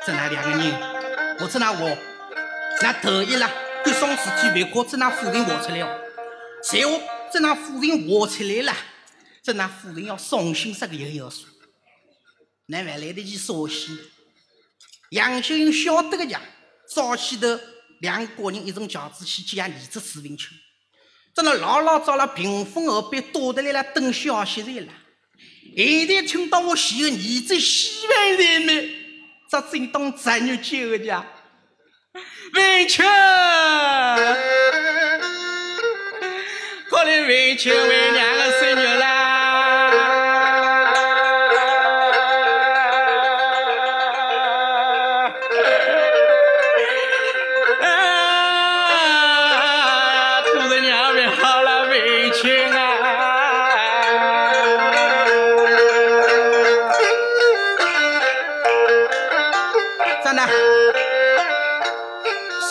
[0.05, 1.97] 这那两个人，我这那话，
[2.83, 3.49] 那头一啦，
[3.87, 6.01] 有桩事体别过这那夫人话出来哦，
[6.65, 7.01] 随后
[7.33, 8.75] 这那夫人话出来了。
[9.45, 11.47] 这那夫人要伤心死个又要说，
[12.67, 13.93] 那还来得及说些？
[15.11, 16.41] 杨秀英晓得个呀，
[16.93, 17.61] 早起头
[18.01, 20.49] 两个人一乘轿子去接儿子史文秋，
[21.33, 24.93] 在那老老早了屏风后边躲得来了等消息来了。
[25.77, 28.91] 现在听到我喜个儿子喜欢人们，
[29.51, 31.25] 这正当真有救个家？
[32.55, 33.03] 文秋，
[36.89, 38.34] 过来文秋 为娘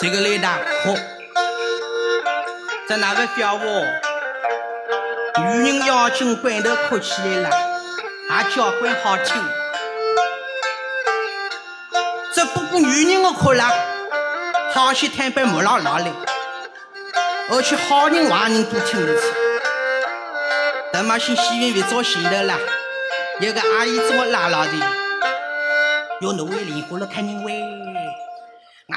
[0.04, 0.94] 这个来大哭，
[2.86, 3.86] 在哪个叫我
[5.40, 7.56] 女人要进关头哭起来了，
[8.28, 9.42] 还交关好听。
[12.34, 13.64] 只不过女人的哭了，
[14.74, 16.12] 好些坦白木老老嘞，
[17.50, 19.22] 而且好人坏人都听得出。
[20.92, 22.58] 他妈先戏院别找前头了，
[23.40, 24.72] 有个阿姨这么拉拉的，
[26.20, 27.73] 要侬为莲花了看人喂。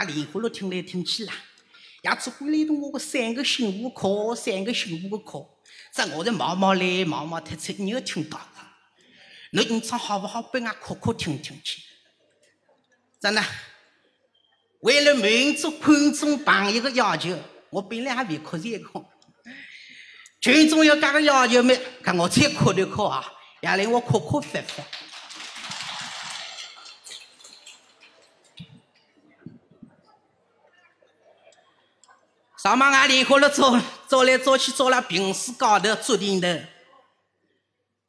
[0.08, 1.34] 俺莲花落听来听去啦，
[2.01, 5.45] 也只管来动我个三个幸福课，三个幸福个课。
[5.93, 8.64] 这我在毛毛来毛毛太太，你有听到过？
[9.51, 10.41] 侬你唱好不好？
[10.41, 11.82] 拨俺课课听听去。
[13.20, 13.43] 真的，
[14.82, 17.38] 为了满足观众朋友个要求，
[17.70, 19.05] 我本来还没课这个，
[20.39, 21.78] 群众要加个要求没？
[22.01, 23.26] 看我再哭的哭啊，
[23.62, 24.84] 也来我哭哭发发。
[32.64, 36.47] 上嘛，俺联合了走，走来走去，走了平时高头竹亭头，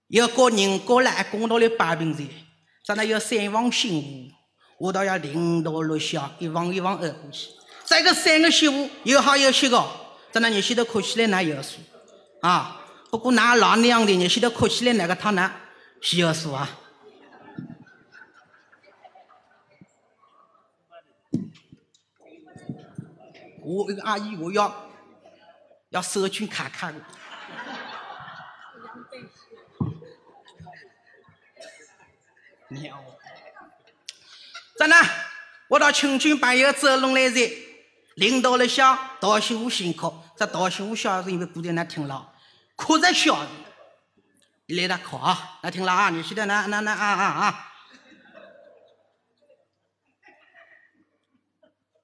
[0.08, 2.24] 要过人过来，公道里摆平子，
[2.86, 4.30] 咱那要三房新屋，
[4.86, 7.48] 我倒要领导落下，一房一房挨过去。
[7.84, 9.86] 这个三个媳妇有好有些个，
[10.32, 11.76] 咱那日些头哭起来哪有数
[12.40, 12.80] 啊？
[13.10, 15.50] 不过那老娘的日些头哭起来哪个他那
[16.00, 16.68] 需要数啊？
[23.68, 24.90] 我一个阿姨，我要
[25.90, 26.98] 要手绢卡卡的。
[32.68, 32.98] 娘，
[34.78, 34.96] 真的，
[35.68, 37.50] 我到青军朋友走拢来在，
[38.16, 40.14] 领导了笑，道心我辛苦。
[40.36, 42.32] 这道心我笑是因为古代那听了，
[42.74, 43.48] 哭着笑的。
[44.66, 47.64] 你来他哭啊，那听了啊，你现在那那那啊啊啊。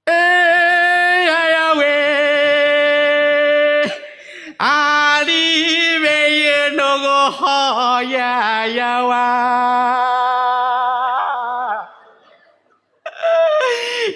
[0.05, 0.34] 哎呀呀喂，啊
[5.25, 9.15] 里面有那个好呀呀哇，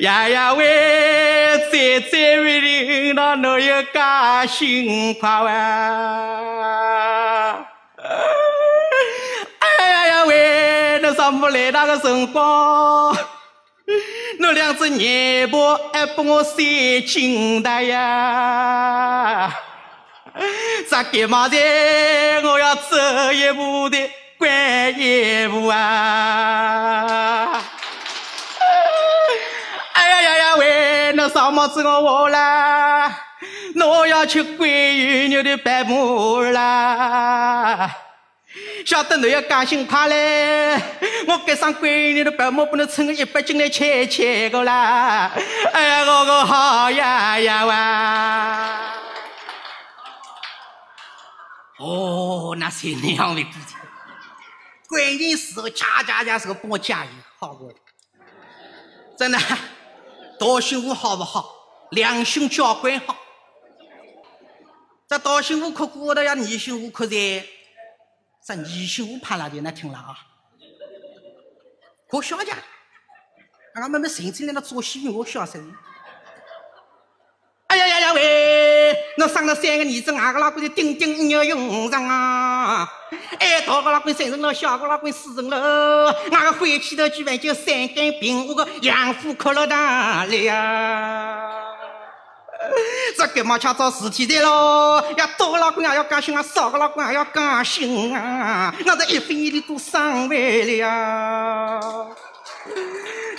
[0.00, 5.50] 呀呀喂，在在为领导侬有加薪快哇，
[9.60, 11.00] 哎呀呀喂，
[14.38, 14.52] 那。
[14.52, 19.54] 两只眼波还把我塞紧的呀！
[20.90, 22.96] 这急忙在，我要走
[23.32, 23.98] 一步的
[24.36, 27.62] 拐一步啊！
[29.92, 33.14] 哎呀呀呀喂，那上帽子我我啦，
[33.76, 37.90] 我要吃桂鱼肉的白馍啦！
[38.88, 40.80] 晓得你要加薪快嘞，
[41.26, 45.30] 我给上闺女的白馍不能称个一百斤来切切个啦！
[45.74, 48.94] 哎呀，我个好呀呀哇！
[51.80, 53.76] 哦，那是那样的事情。
[54.88, 57.70] 关键时候加加加时候帮我加油，好过。
[59.18, 59.38] 真的，
[60.40, 61.54] 道心屋好不好？
[61.90, 63.14] 良心教官好。
[65.06, 67.44] 这道心屋可过得要逆心屋可在。
[68.48, 70.16] 这二心五怕了的，那听了啊！
[72.08, 72.54] 可笑家，
[73.74, 75.70] 俺们们神经在那做戏，我笑死你！
[77.66, 78.96] 哎呀呀呀喂！
[79.18, 82.90] 我生了三个儿子，俺个老公的顶顶要用上啊！
[83.38, 91.57] 哎，大个老公三成了，小个老公四成了，俺个回去头居然就三根病，我个养父哭了大了呀！
[93.16, 95.04] 这干嘛吃找事体的咯？
[95.16, 98.74] 要多个老公也要高兴啊，少个老公也要高兴啊！
[98.84, 102.08] 那这一分一厘都伤胃了。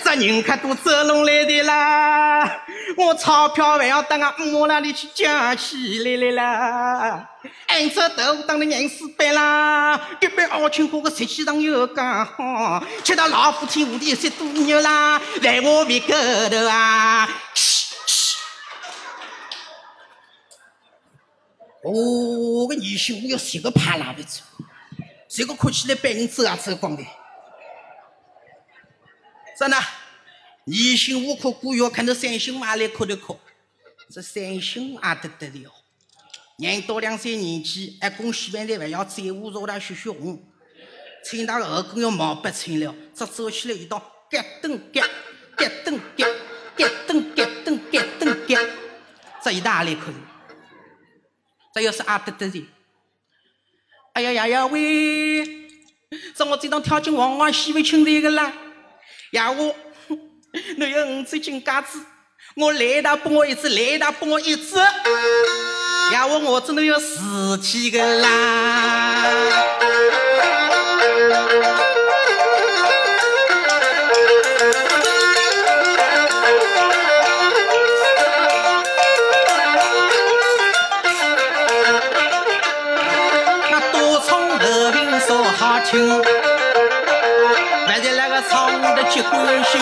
[0.02, 2.62] 这人可都走拢来的啦，
[2.96, 7.28] 我钞票还要等俺母那里去捡起来了啦。
[7.68, 16.08] 俺这豆腐当的硬死板啦，一般二青花个食气上又刚好，吃到老虎天虎地十多牛啦，在我胃口
[16.50, 17.28] 头啊。
[21.82, 24.42] 哦，个女婿我要十个怕拉不住，
[25.28, 27.02] 这个哭起来被人走啊走光的。
[29.58, 33.38] 真的，二心五哭孤月，看到三心马来哭的哭，
[34.10, 35.72] 这三心啊得得了。
[36.58, 40.42] 人到两岁年纪，还供喜饭的还要再五朝他血血红，
[41.24, 43.98] 穿大个后跟要毛不穿了，这走起来一道
[44.30, 45.04] 咯噔咯，
[45.56, 46.26] 咯噔咯，
[46.76, 48.70] 咯噔咯噔咯噔咯，
[49.42, 50.12] 这一大来哭。
[51.72, 52.66] 这又是阿德的人，
[54.14, 55.44] 哎呀呀呀喂！
[56.34, 58.52] 这我这趟跳进黄花西围村的一个啦，
[59.30, 59.76] 呀我，
[60.76, 62.00] 你有五只金嘎子，
[62.56, 64.74] 我来他帮我一只，来他帮我一只，
[66.12, 69.24] 呀我我真的要死气个啦！
[85.90, 86.22] 听，
[87.84, 89.80] 还在那个唱的结关心，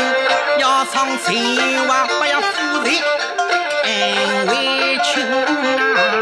[0.58, 2.88] 要唱情话不要负责，
[3.84, 5.22] 安慰亲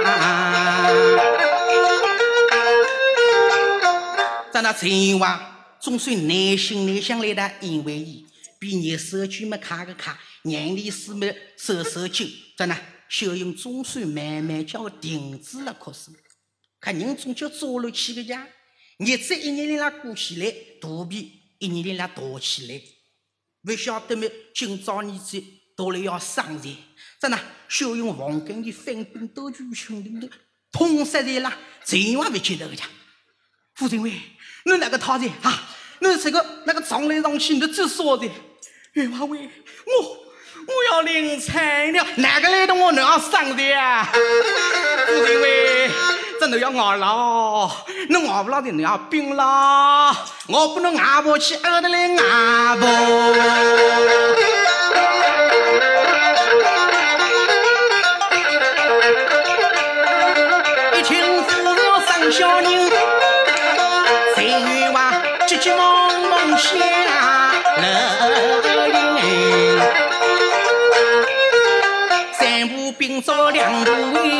[0.04, 0.90] 啊！
[4.52, 8.26] 咱那情话总算耐心耐想来的因为伊，
[8.58, 11.24] 比你手举么卡个卡，眼里是么
[11.56, 12.24] 手手酒，
[12.58, 12.76] 咱那
[13.08, 16.10] 小用总算慢慢叫停止了，可是
[16.80, 18.48] 看人总叫做了起个家。
[18.98, 22.80] 日子一年里拉过起来，肚皮一年里拉大起来，
[23.62, 24.26] 不晓得么？
[24.54, 25.42] 今朝日子
[25.76, 26.70] 到了要生财，
[27.20, 27.38] 真的，
[27.68, 30.30] 小用黄根的翻兵都去穷人的，
[30.72, 31.58] 痛死的啦！
[31.84, 32.84] 千万别记得个家。
[33.74, 34.12] 傅政委，
[34.64, 35.68] 你那个讨债啊？
[36.00, 38.26] 你这个那个账来上去，你这说的？
[38.94, 39.38] 岳华伟，
[39.84, 40.02] 我
[40.66, 44.04] 我要领产了，哪个来的我能要生的啊？
[45.06, 45.90] 傅政委。
[46.38, 47.70] 这都要熬了，
[48.08, 50.14] 你熬不了的你要冰了，
[50.48, 52.86] 我不能熬不起，饿得来熬不。
[60.96, 61.74] 一群父母
[62.06, 62.70] 生小人，
[64.34, 65.12] 谁愿话
[65.46, 66.78] 急急忙忙想。
[67.78, 67.82] 乐
[68.88, 68.94] 营。
[72.38, 74.35] 三步并作两步为营，四朝路口为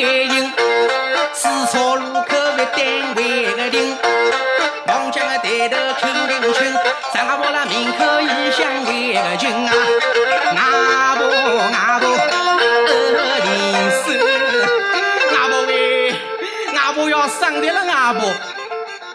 [2.67, 3.97] 单位个停。
[4.87, 6.73] 望江个抬头看林群，
[7.13, 9.69] 上坡那门口已相为个群啊，
[10.55, 10.59] 外
[11.19, 12.05] 婆外婆
[13.19, 13.51] 二零
[13.91, 14.05] 四，
[15.33, 15.71] 外婆喂，
[16.73, 18.21] 外婆要上台了外婆，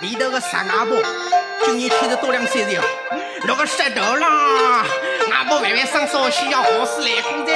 [0.01, 1.01] 里头个傻外婆，
[1.63, 2.83] 今年七十多两岁了，
[3.47, 4.83] 那个石头啦，
[5.29, 7.53] 外婆晚晚上烧西要好事来过的，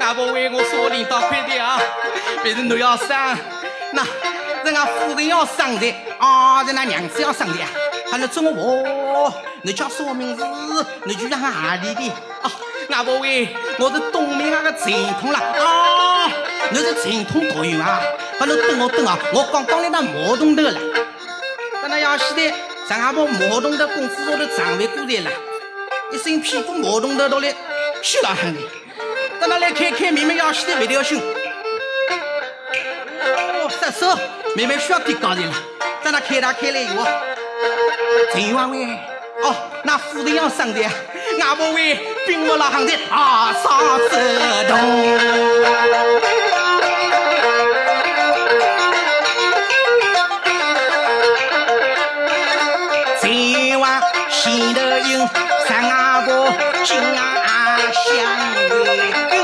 [0.00, 1.78] 外婆为我说领导快点啊，
[2.42, 3.36] 别人都要上，
[3.92, 4.02] 那
[4.66, 7.70] 人家夫人要生的，啊，人家娘子要生的啊，
[8.10, 10.44] 还能做我你叫什么名字？
[11.04, 12.10] 你居然哪里的？
[12.42, 12.50] 啊，
[12.88, 16.28] 外婆喂，我是东面那个陈通啦，啊，
[16.70, 18.00] 你是陈通导游啊？
[18.40, 22.52] 还能等我等啊，我刚刚来到毛洞头了，等那要西的，
[22.88, 25.30] 上下坡毛洞头公司说的常委过来了，
[26.12, 27.54] 一身屁股毛洞头到来，
[28.02, 28.60] 虚了很的，
[29.38, 31.18] 等那来开开妹妹要西的不条心。
[31.18, 31.35] 哦，
[33.80, 34.18] 杀手，
[34.54, 35.52] 妹妹需要点高的了，
[36.02, 37.04] 等他开他开来以后，
[38.32, 38.86] 陈王喂，
[39.42, 39.54] 哦，
[39.84, 44.16] 那夫人要上的，外婆喂，并不老行的啊，啥子
[44.68, 44.78] 动？
[53.20, 55.18] 陈王心头有
[55.66, 56.48] 上外婆，
[56.84, 59.35] 今啊相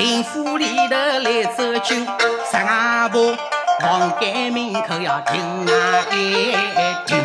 [0.00, 2.06] 城府里头来走近，
[2.50, 3.36] 上外婆
[3.78, 7.18] 房间门口要停啊一停。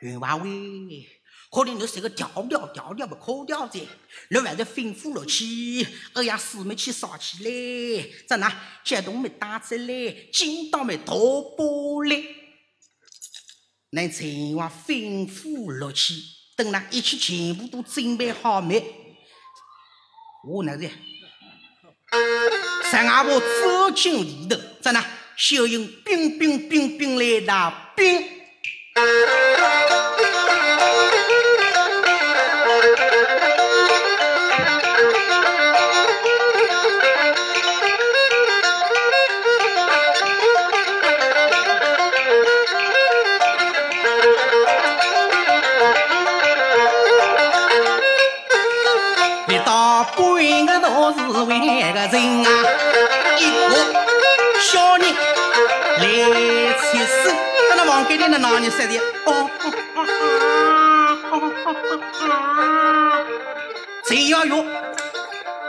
[0.00, 1.06] 员外喂，
[1.50, 3.78] 可能你是个调调调调不可调子，
[4.30, 8.50] 你还是吩咐了去，二呀四没去烧起来，这那
[8.82, 12.24] 激动没打出来，紧到没大玻璃。
[13.90, 16.14] 那陈王吩咐了去，
[16.56, 19.01] 等那一切全部都准备好没？
[20.44, 20.88] 我那个
[22.90, 25.04] 三阿婆走进里头，在那
[25.36, 28.24] 小英冰冰冰冰来打冰。
[51.44, 52.48] 为个人啊，
[53.38, 53.40] 一
[53.70, 53.74] 个
[54.60, 55.04] 小人
[55.98, 56.02] 来
[56.78, 57.34] 起身，
[57.68, 58.98] 在那房间里那哪里说的？
[59.24, 59.98] 哦哦哦
[61.30, 61.34] 哦
[61.64, 63.26] 哦哦哦！
[64.04, 64.64] 陈瑶瑶，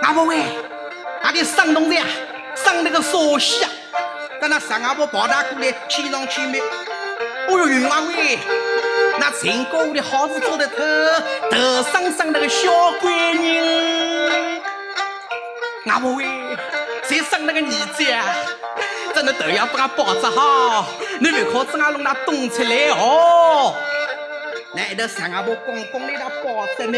[0.01, 0.37] 阿婆喂，
[1.23, 2.03] 阿的上东的呀，
[2.55, 3.69] 上那个烧西啊，
[4.41, 6.59] 在那上阿婆跑大过来，千上千没。
[6.59, 8.37] 哦哟，云王喂，
[9.19, 10.75] 那陈高屋的好事做得头，
[11.51, 12.71] 头上上那个小
[13.01, 14.61] 官人，
[15.85, 16.25] 阿婆喂，
[17.03, 18.23] 再生那个儿子啊，
[19.13, 20.87] 真的头要把他包着好，
[21.19, 23.75] 你别靠子俺弄那动出来哦。
[24.75, 26.97] 那一头上阿婆公公来他包着呢，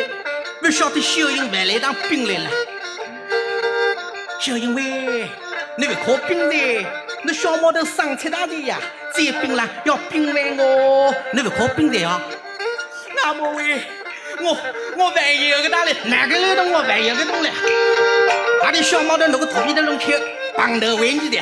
[0.62, 2.50] 不晓得小英还来当兵来了。
[4.40, 5.28] 小英喂，
[5.78, 6.86] 你别靠兵的，
[7.24, 8.78] 那小毛头上菜大的呀，
[9.12, 12.22] 再兵了要兵完我，你别靠兵的啊。
[13.24, 13.82] 阿婆喂，
[14.42, 14.56] 我
[14.98, 17.52] 我万一个大嘞，哪个来动我万一个动嘞？
[18.64, 20.06] 那里小毛头那个土皮的龙口，
[20.56, 21.42] 棒头为你的，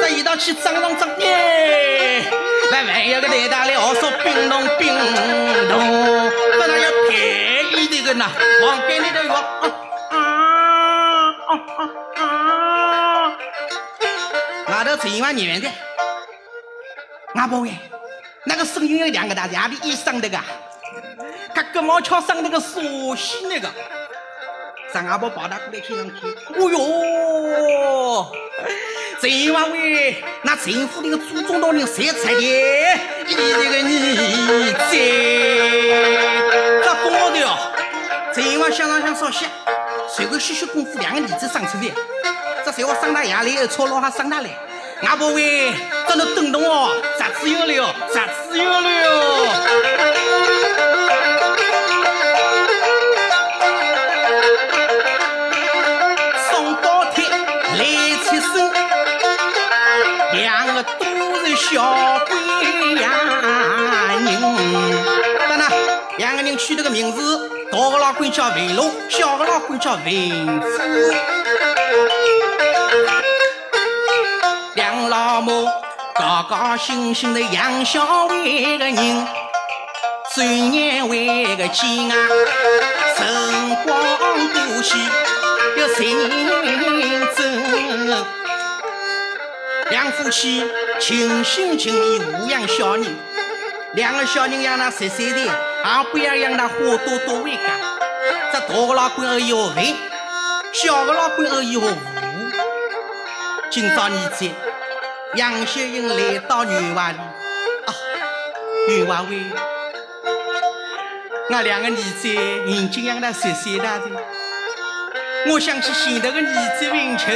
[0.00, 2.24] 这一道去张上张耶，
[2.70, 4.88] 那万一个来大嘞，我说冰冻冰
[5.68, 5.78] 冻，
[6.52, 8.30] 这那要便宜的个呐，
[8.62, 9.36] 往给你的哟啊
[10.10, 10.16] 啊
[11.46, 11.80] 啊啊
[12.16, 13.36] 啊！
[14.66, 15.68] 外头陈万年的，
[17.34, 17.70] 阿婆喂，
[18.46, 20.38] 那个声音有两个大家的医生那个。
[21.58, 22.80] 他根毛桥上那个沙
[23.16, 23.68] 溪那个，
[24.94, 26.12] 上阿婆抱他过来看上去，
[26.54, 28.30] 哦哟，
[29.20, 32.32] 陈王喂，那陈府那个祖宗老人谁出的？
[33.26, 33.82] 你这个儿
[34.88, 34.96] 子，
[36.84, 37.58] 这多的哦！
[38.32, 39.44] 陈王想上想烧西，
[40.08, 41.90] 随个学学功夫，两个儿子生出来，
[42.64, 44.50] 这谁我上大爷来，操劳还上大来。
[45.02, 45.72] 阿婆喂，
[46.08, 48.88] 这能等动哦，啥子有了，啥子有了。
[61.70, 61.82] 小
[62.26, 62.34] 鬼
[62.94, 63.10] 呀
[64.24, 64.40] 人，
[65.50, 65.70] 当然，
[66.16, 70.02] 两个人取了个名字，大个老鬼叫文龙，小个老鬼叫文
[70.62, 70.66] 虎。
[74.76, 75.68] 两老母
[76.14, 79.26] 高高兴兴的养小伟个人，
[80.34, 82.14] 转眼为个见啊，
[83.14, 83.94] 辰光
[84.54, 84.98] 过去
[85.76, 86.48] 有十年
[87.36, 87.44] 整，
[89.90, 90.62] 两夫妻
[91.00, 93.16] 尽心尽力抚养小人，
[93.94, 95.50] 两个小人养了十三岁，也
[96.12, 97.62] 不要养他花多多为家，
[98.52, 99.84] 这大个老公儿要饭，
[100.72, 101.96] 小个老倌儿要服。
[103.70, 104.48] 今朝儿子
[105.34, 107.94] 杨秀英来到园外里，啊，
[108.88, 109.42] 园外喂，
[111.50, 114.10] 我两个儿子眼睛养得十岁大岁，
[115.50, 117.26] 我想起前头个儿子文秋，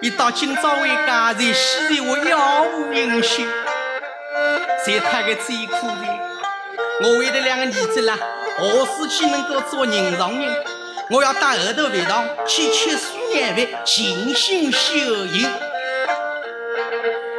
[0.00, 3.46] 一到今朝回家在西头我杳无音讯，
[4.84, 6.06] 在他的最苦的，
[7.02, 8.18] 我为了两个儿子啦，
[8.58, 10.64] 何时去能够做人上人？
[11.10, 15.48] 我要带后头饭堂去吃素年饭，静心修行。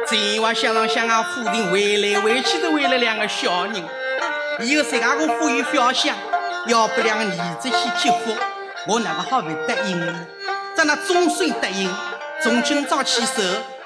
[0.08, 3.74] 这话想上想啊，夫人回来回去都为了两个小人。
[4.60, 6.16] 以后谁家个夫有小想，
[6.66, 8.34] 要不两个儿子去接福，
[8.88, 10.26] 我哪个好会答应呢？
[10.74, 11.88] 在那终身答应。
[12.42, 13.42] 从今朝起手，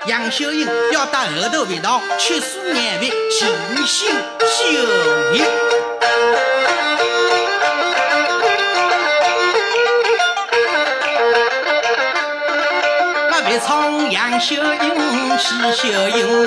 [0.07, 4.57] 杨秀英要带后头饭堂吃素年饭，静心修
[5.35, 5.45] 行。
[13.67, 16.47] 唱杨秀英喜秀英，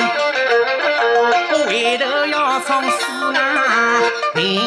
[1.51, 2.97] 我回头要唱四
[3.37, 4.01] 啊
[4.35, 4.62] 林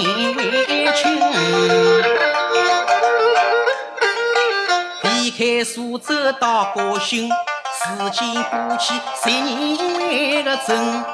[5.39, 11.05] 开苏州到高兴，时间过去十年个整。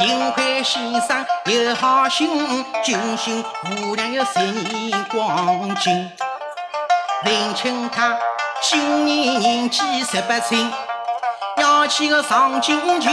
[0.00, 6.10] 银辉先生有好心，君心姑娘有十年光景。
[7.22, 8.14] 林清他。
[8.60, 10.58] 今年年纪十八岁，
[11.56, 13.10] 要去个上京求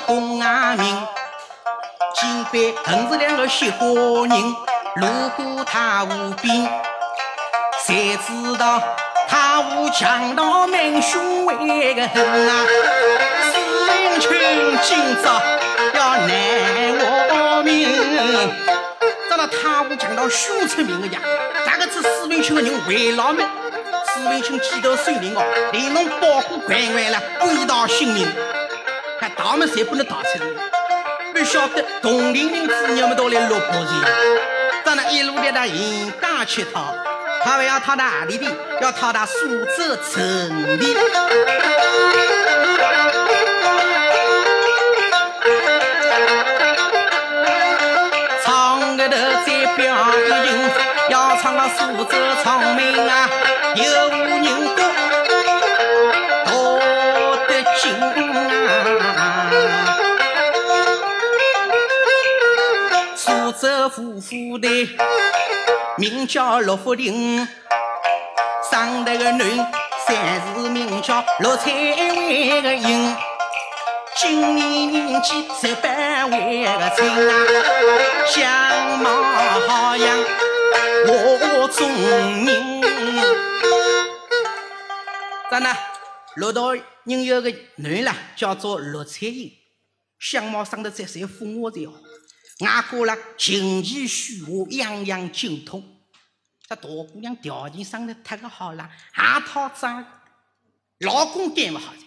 [0.00, 1.06] 功啊名。
[2.16, 4.56] 前辈横是两个雪花人，
[4.96, 6.68] 路过太湖边，
[7.84, 8.82] 才知道
[9.28, 12.66] 太湖强盗蛮凶为个狠啊！
[13.52, 13.58] 史
[14.02, 14.30] 英群
[14.82, 15.40] 今朝
[15.94, 16.28] 要难
[16.98, 17.88] 活命，
[19.28, 21.20] 遭到太湖强盗凶出名个呀！
[21.66, 23.46] 大个子史英群个人为老命。
[24.14, 28.28] 史文清几头水灵哦，连侬保护官员了，归到性命，
[29.20, 30.44] 还逃么才不能逃出来？
[31.32, 33.88] 不晓得同龄人子女们都来落魄去，
[34.84, 36.94] 在那一路的那沿江乞讨，
[37.44, 38.46] 他们要逃到哪里的？
[38.80, 40.96] 要逃到苏州城里。
[48.42, 50.70] 唱个头再表一情，
[51.10, 53.28] 要唱到苏州长命啊！
[53.74, 54.82] 有人歌
[56.46, 56.48] 道
[57.46, 57.84] 得精
[59.16, 59.20] 啊！
[63.56, 64.68] 苏州夫妇的
[65.96, 67.46] 名叫陆福林，
[68.70, 69.44] 生得个女，
[70.06, 73.16] 三字名叫陆彩薇个英，
[74.16, 77.32] 今年年纪十八为个亲啊，
[78.26, 79.22] 相貌
[79.68, 80.18] 好像
[81.06, 81.88] 我中
[82.44, 82.82] 人。
[85.48, 85.72] 咱呢，
[86.34, 89.52] 陆道人有个女啦，叫做陆彩英，
[90.18, 91.92] 相貌生得再再风华再好，
[92.60, 95.82] 外国啦琴棋书画样样精通。
[96.68, 100.04] 这大姑娘条件生得太个好啦，还讨债，
[100.98, 101.98] 老公干不好的。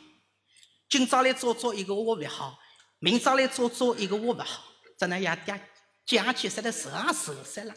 [0.90, 2.58] 今朝来做做一个我不好，
[3.00, 4.64] 明朝来做做一个我不好，
[4.98, 5.62] 咱那也爹
[6.06, 7.76] 讲起实在受啊受死了。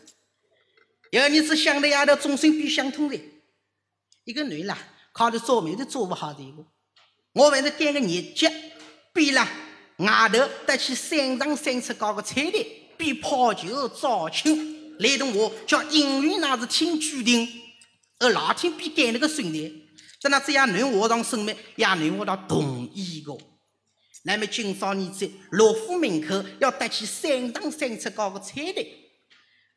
[1.11, 3.21] 有你是想的丫头，终身比相通的，
[4.25, 4.79] 一个女啦。
[5.13, 6.65] 靠着做媒都做不好的一个，
[7.33, 8.47] 我反正干个业绩，
[9.13, 9.45] 比了
[10.01, 12.67] 外头得去三上三出搞个彩礼，
[12.97, 17.47] 比泡酒招亲，来同我叫姻缘那是听注定，
[18.19, 19.89] 而老天比干那个顺利，
[20.21, 23.37] 在那这样男我当生命，也男我当同意个。
[24.25, 28.87] 那么今朝你在罗府门口要得去三上三出搞个彩礼，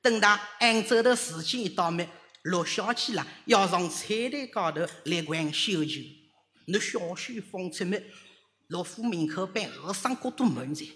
[0.02, 2.08] 等到按照的时间一到没？
[2.44, 6.02] 陆小姐啦，要上彩台高头来玩绣球。
[6.68, 8.04] 那小雪放出门，
[8.68, 10.88] 陆府门口办和尚国都门前，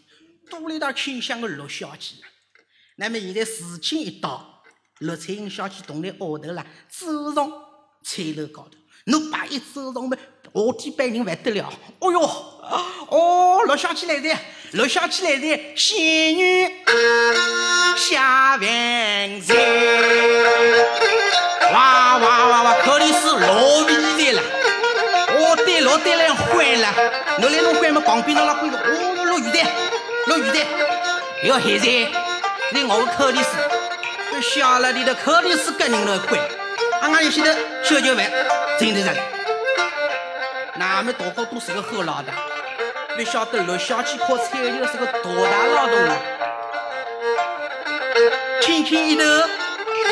[0.49, 2.15] 多了一道清香的陆小姐。
[2.95, 4.63] 那么现在时间一到，
[4.99, 7.51] 陆彩英小姐同来后头啦，走上
[8.03, 8.77] 彩楼高头。
[9.05, 11.71] 侬把一走上门，下天班人不得了。
[11.99, 12.19] 哦哟，
[13.09, 14.35] 哦，陆小姐来的，
[14.73, 16.67] 陆小姐来的，仙女
[17.95, 19.55] 下凡尘。
[21.71, 22.81] 哇哇哇哇！
[22.81, 24.41] 可里是落雨的了，
[25.39, 27.06] 我的落得来坏了。
[27.39, 29.59] 侬来侬关门旁边侬拉关着，哦，落雨的，
[30.25, 30.59] 落雨的。
[31.43, 31.85] 哟，现在
[32.73, 33.49] 在我的口里是，
[34.31, 36.41] 这小了里的口里是个人来关，
[37.01, 37.49] 俺俺有些头
[37.83, 38.31] 小酒饭，
[38.79, 39.09] 真的是。
[40.75, 42.33] 那么大伙都是个好老大，
[43.15, 46.15] 不晓得陆小姐靠菜又是个多大老头了。
[48.61, 49.23] 轻轻一头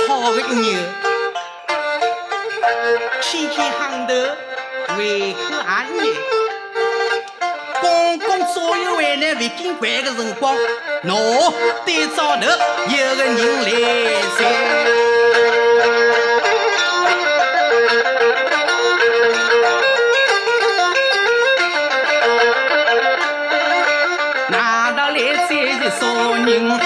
[0.08, 0.80] 好个一牛，
[3.20, 4.14] 轻轻喊头
[4.98, 6.45] 胃口还热。
[7.86, 10.56] 公公左右为难未见怪的辰光。
[11.04, 11.54] 我
[11.86, 12.50] 对灶头
[12.90, 13.70] 有个人来
[14.38, 14.40] 载
[24.50, 25.16] 难道来
[25.48, 25.90] 载一个
[26.46, 26.85] 人？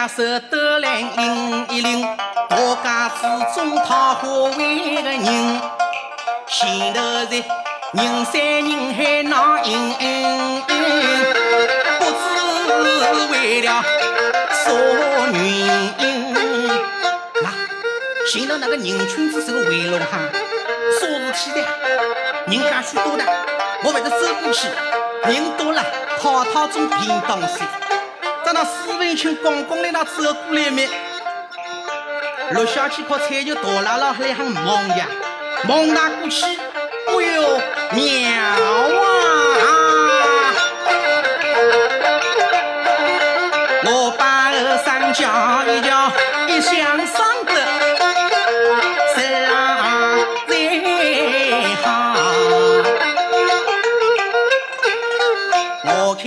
[0.00, 2.00] 假设得来拎一拎，
[2.48, 3.20] 大家之
[3.54, 4.22] 中讨花
[4.56, 5.60] 为个人，
[6.48, 7.44] 前头是
[7.92, 10.62] 人山人海闹盈盈，
[11.98, 12.16] 不知
[13.30, 13.84] 为了
[14.64, 14.72] 啥
[15.34, 15.38] 原
[15.98, 16.34] 因。
[17.42, 17.52] 那
[18.26, 20.16] 前头那个人群子是个围龙哈，
[20.98, 21.60] 啥事体的？
[22.46, 23.24] 人家许多的，
[23.84, 24.66] 我为了走过去，
[25.24, 25.84] 人多了，
[26.18, 27.38] 套套中便当
[28.52, 30.88] 那史文清公公来那走过来没？
[32.52, 35.06] 陆小姐靠菜就大喇喇来喊忙呀，
[35.68, 37.60] 忙拿过去，哎呦
[37.92, 38.00] 妙
[39.60, 39.62] 啊！
[43.82, 44.54] 我把二
[44.84, 45.22] 三叫
[45.72, 45.99] 一叫，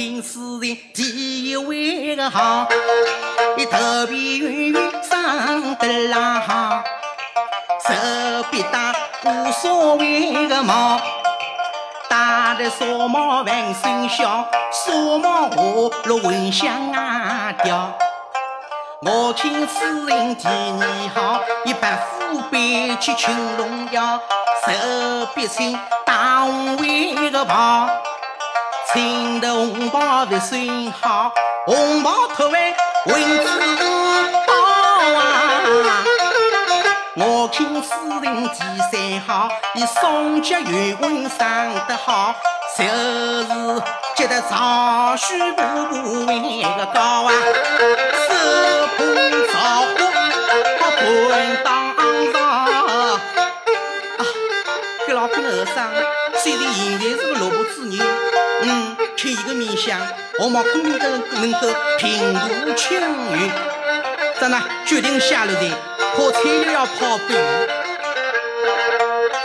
[0.03, 2.13] 听诗人第一位。
[2.17, 2.67] 个好，
[3.55, 6.83] 你头皮圆圆长得拉好，
[7.87, 8.93] 手臂大
[9.23, 10.99] 无所谓个毛，
[12.09, 15.57] 戴的纱帽万声笑，纱帽下
[16.03, 17.89] 落蚊香啊吊。
[19.03, 24.19] 我听诗人提你好，一把虎背去群龙腰，
[24.65, 27.87] 手臂轻大红围个袍，
[28.93, 30.61] 青的红袍的算
[31.01, 31.33] 好。
[31.65, 32.75] 红毛头外
[33.05, 33.47] 文字
[34.45, 34.53] 好
[35.15, 36.03] 啊！
[37.15, 37.89] 我听诗
[38.21, 38.59] 人第
[38.91, 42.35] 三好，以双脚圆滚上得好，
[42.77, 43.81] 就是
[44.15, 47.31] 觉得长须步步为个高啊，
[48.27, 48.29] 手
[48.97, 49.01] 捧
[49.47, 49.57] 桃
[50.79, 51.71] 花半当
[52.33, 53.17] 上啊！
[55.07, 55.75] 给老公儿生，
[56.37, 58.03] 虽然现在是个萝卜子牛，
[59.23, 59.97] 嗯，却一个面相。
[60.39, 61.59] 我们肯定能能够
[61.97, 63.51] 平步青云。
[64.39, 65.71] 咱呢决定下了台，
[66.15, 67.33] 可菜又要跑半步。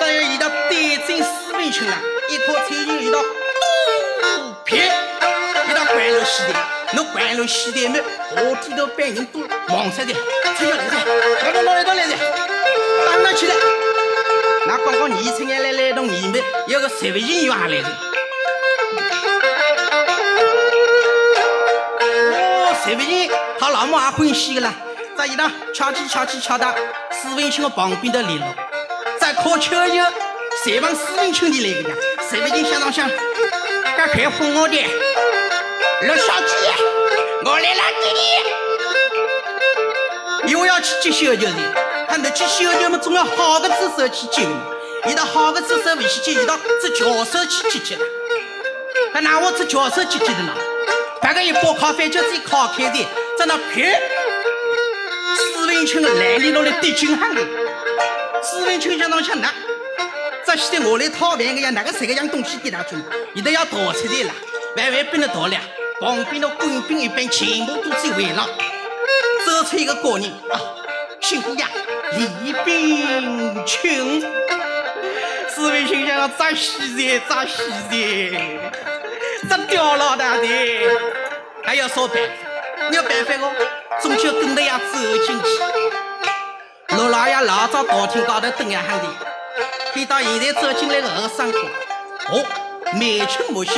[0.00, 1.96] 咱要遇到对阵四分群了，
[2.28, 3.26] 一颗菜就遇到肚
[4.64, 6.58] 皮，一到关了西台，
[6.94, 7.98] 侬关了西台没？
[7.98, 8.02] 下
[8.60, 10.12] 低头班人都忙死的，
[10.56, 10.96] 菜要来噻，
[11.44, 12.16] 来来来，一道来噻，
[13.06, 13.54] 打拿起来。
[14.66, 17.88] 那刚刚年青眼来来动你们，有个十位英雄还来的。
[22.88, 24.72] 这不行，他老母也欢喜的啦。
[25.14, 26.74] 这一趟敲起敲起敲到
[27.12, 28.46] 史文清的旁边的里了，
[29.20, 29.92] 再靠巧就
[30.64, 31.94] 谁往史文清的来个呀？
[32.30, 33.06] 谁不行想当想，
[33.94, 34.74] 赶快哄我的
[36.00, 36.72] 陆小姐，
[37.44, 38.10] 我来拉给
[40.46, 40.50] 你。
[40.50, 41.56] 又要去接小舅子，
[42.08, 44.64] 他那去小舅嘛，总要好的姿势去接嘛。
[45.06, 48.04] 遇到好的姿势不去接，遇到只脚手去接接了。
[49.12, 50.54] 他拿我只脚手接接的呢？
[51.20, 53.06] 大概一包咖啡就一烤开的，
[53.38, 54.00] 在那拍。
[55.36, 57.40] 史文清的来里落来滴金汗的，
[58.42, 59.52] 史文清想当想那，
[60.46, 62.98] 这现在我来讨饭个呀，哪个谁个样东西给他做？
[63.34, 64.32] 现在要逃出来了，
[64.76, 65.56] 万万不能逃了。
[66.00, 68.46] 旁边的官兵一般全部都在围绕，
[69.44, 70.60] 走出一个高人啊，
[71.20, 71.68] 姓李呀，
[72.12, 74.20] 李炳清。
[75.54, 77.52] 史文清想要扎西噻，扎西
[77.90, 78.97] 噻。
[79.48, 80.46] 这刁老大的
[81.64, 83.52] 还要说办法，有办法哦，
[84.02, 85.48] 终究跟着要走进去。
[86.96, 89.06] 陆老爷老早大厅高头等呀喊的，
[89.94, 91.58] 看到现在走进来个二三哥，
[92.30, 92.44] 哦，
[92.98, 93.72] 眉清目秀，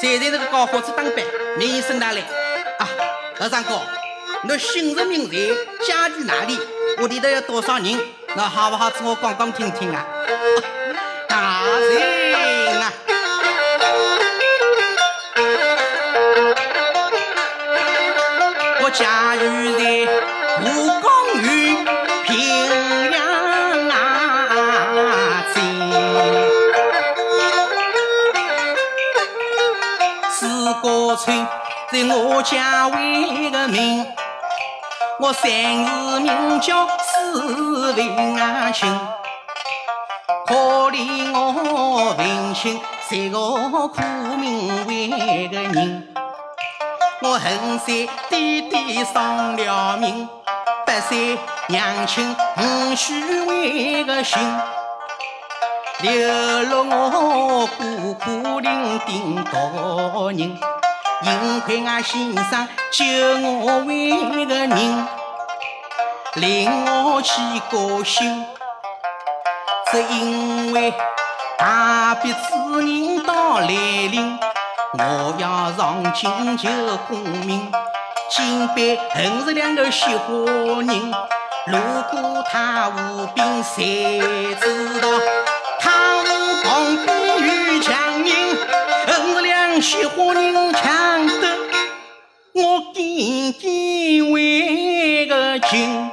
[0.00, 1.24] 现在这个高伙子当班，
[1.56, 2.20] 名声大来
[2.78, 2.88] 啊！
[3.40, 3.80] 二三哥，
[4.42, 5.52] 你姓什名谁？
[5.86, 6.58] 家住哪里？
[7.00, 7.98] 屋里头有多少人？
[8.34, 8.90] 那好不好？
[8.90, 10.06] 给我讲讲听听啊！
[11.28, 12.07] 大人
[31.16, 31.46] 村，
[31.90, 34.06] 在我家为个名。
[35.20, 35.50] 我三
[35.84, 37.32] 字名叫史
[37.96, 39.00] 文清，
[40.46, 40.54] 可
[40.90, 43.38] 怜我文清是个
[43.88, 44.00] 苦
[44.36, 46.14] 命为个人。
[47.20, 50.28] 我恨山爹爹丧了命，
[50.86, 51.36] 百岁
[51.66, 54.38] 娘亲无须为个心。
[56.00, 60.56] 流落我孤苦伶仃道人，
[61.20, 63.04] 幸亏俺先生救
[63.40, 64.10] 我为
[64.46, 65.06] 个人，
[66.34, 68.46] 令我起高兴。
[69.90, 70.94] 只因为
[71.58, 72.38] 大别之
[72.78, 74.38] 人到来临，
[74.92, 76.68] 我要上京求
[77.08, 77.72] 功名。
[78.30, 80.28] 金杯恨是两个雪花
[80.82, 81.12] 人，
[81.66, 81.78] 如
[82.10, 84.20] 果他无病，谁
[84.60, 85.08] 知道？
[85.80, 87.08] 旁边
[87.74, 88.30] 有强人，
[89.06, 91.07] 二两雪花人抢得
[92.60, 96.10] 我紧紧为个情，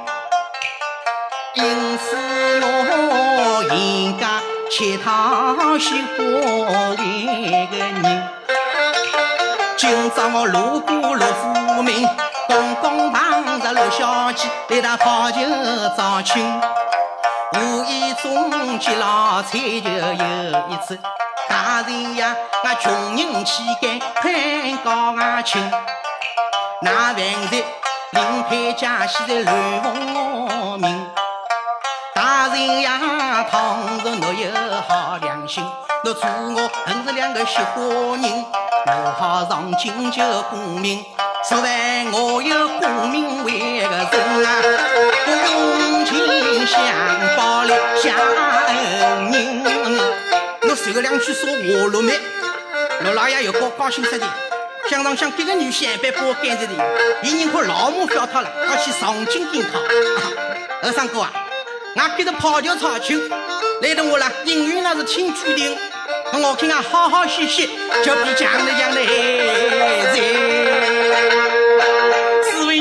[1.54, 2.16] 因此
[2.62, 4.28] 我应该
[4.70, 6.22] 乞讨雪花
[6.90, 8.28] 为个人。
[9.76, 11.92] 今朝我路过陆府门，
[12.46, 15.40] 公公碰着陆小姐来打泡酒
[15.96, 16.60] 招亲。
[17.54, 20.96] 无意中接老菜就有一次，
[21.48, 25.60] 大人呀，俺穷人乞丐攀高俺亲？
[26.82, 27.16] 那饭
[27.50, 27.64] 菜
[28.10, 31.06] 另配加些的乱凤名。
[32.14, 34.50] 大人呀，倘若侬有
[34.86, 35.64] 好良心，
[36.04, 37.80] 侬助我恨是两个雪花
[38.16, 38.44] 人，
[38.86, 41.02] 我好上京求功名。
[41.48, 44.62] 说完我有功名为个人啊，
[45.24, 46.82] 不用钱，想
[47.36, 48.14] 报来相
[48.66, 49.64] 恩人。
[50.68, 52.20] 我随个两句说话落梅，
[53.00, 54.26] 罗老爷又高高兴死的，
[54.88, 56.72] 想上想这个女婿一般把我赶着的，
[57.22, 59.80] 一人可老母不要他了，要去上京赶考。
[60.82, 61.32] 二三哥啊，
[61.96, 63.18] 俺跟着泡脚草去，
[63.82, 65.76] 来的我了，姻缘那是听注定，
[66.32, 67.66] 我看俺好好歇歇，
[68.04, 69.04] 就比讲的讲的
[70.14, 70.22] 在。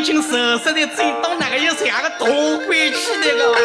[0.05, 2.25] 手实在最到哪个有这样个大
[2.67, 3.55] 鬼气那个？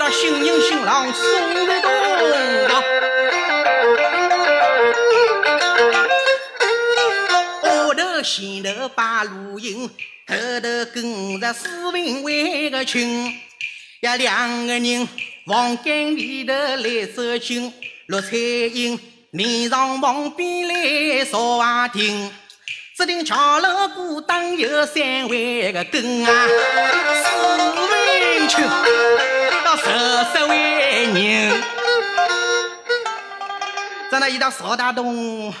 [0.00, 1.22] 落，我到新人新郎送
[1.66, 1.90] 得动。
[8.22, 13.32] 前头把路引，后头跟着史文为个群，
[14.02, 15.08] 呀两个人
[15.46, 17.72] 房间里头来走近，
[18.06, 19.00] 陆彩英
[19.30, 22.30] 面上旁边来说话听，
[22.96, 26.46] 只听桥楼鼓当有三位个跟啊，
[27.24, 27.24] 史
[28.36, 28.64] 文群
[29.82, 31.62] 到十四位人，
[34.10, 35.52] 咱那一到邵大东。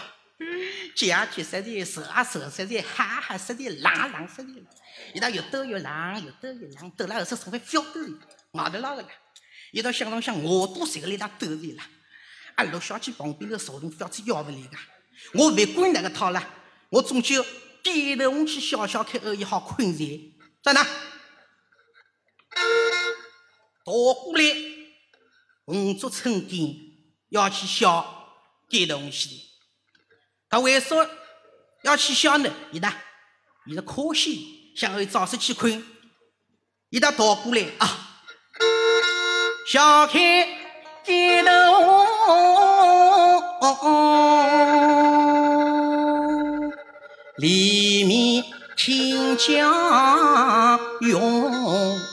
[0.94, 4.48] 讲起实在，说啊说实在，哈哈实在，嚷嚷实在。
[5.14, 8.00] 一道又抖又嚷，又抖又嚷，抖了后是稍微小抖，
[8.52, 9.08] 外头那个了。
[9.72, 11.82] 一道想当想，我多谁个来当抖人了？
[12.56, 14.76] 啊，陆小姐旁边的少人，非子要不来个。
[15.34, 16.42] 我不管那个套了，
[16.90, 17.44] 我终究
[17.82, 20.04] 低头去笑笑看，而已好困着。
[20.62, 20.86] 在哪？
[23.90, 24.44] 倒过来，
[25.64, 26.76] 五足春天
[27.30, 28.36] 要去笑
[28.68, 29.50] 这东西。
[30.48, 30.94] 他为啥
[31.82, 32.48] 要去笑呢？
[32.70, 32.88] 伊呢？
[33.66, 35.84] 伊是可惜，想要早些去困。
[36.90, 38.22] 伊他倒过来啊，
[39.66, 40.20] 笑看
[41.04, 41.50] 街头
[47.38, 48.44] 里面
[48.76, 52.09] 听江涌。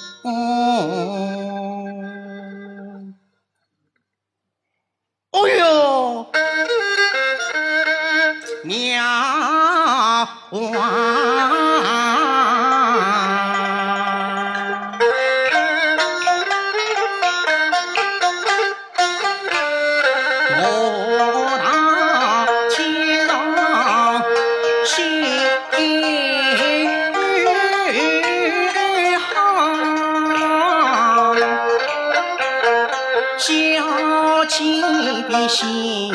[35.57, 36.13] 心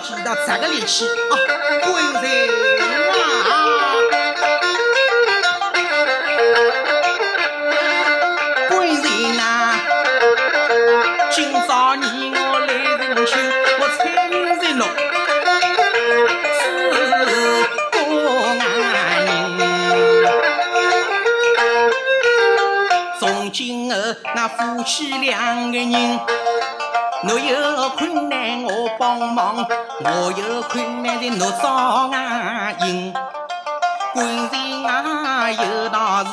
[0.00, 1.36] 彩英小姐到这个里去啊，
[1.84, 2.24] 滚人
[3.10, 3.52] 啊！
[8.68, 9.04] 滚人
[9.38, 9.42] 啊！
[11.30, 13.32] 今朝你我来人亲，
[13.78, 13.98] 我参
[14.58, 14.82] 在侬
[16.58, 16.62] 是
[17.92, 17.94] 公
[18.58, 19.28] 安人。
[23.18, 23.22] 从
[23.52, 23.96] 今后
[24.34, 26.20] 那夫妻两个人。
[27.22, 29.58] 我有困难我帮忙，
[30.02, 33.12] 我有困难的侬找俺应。
[34.14, 36.30] 官人啊有道是，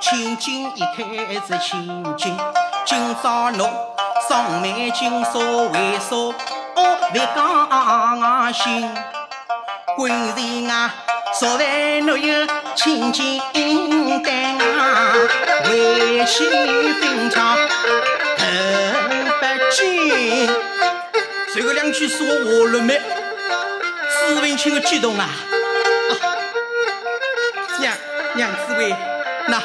[0.00, 2.36] 千金一开子千金。
[2.84, 3.70] 今朝侬
[4.28, 6.16] 上门金锁为啥？
[6.16, 8.90] 哦，别讲我心。
[9.96, 10.92] 官人啊，
[11.38, 13.40] 昨晚侬有千金
[14.24, 15.12] 担啊，
[15.70, 16.44] 为妻
[16.94, 17.56] 分长。
[19.72, 20.48] 金，
[21.56, 23.00] 随后两句说话了没？
[24.10, 25.26] 史文清的激动啊！
[27.80, 27.94] 娘
[28.34, 28.94] 娘子喂，
[29.48, 29.62] 那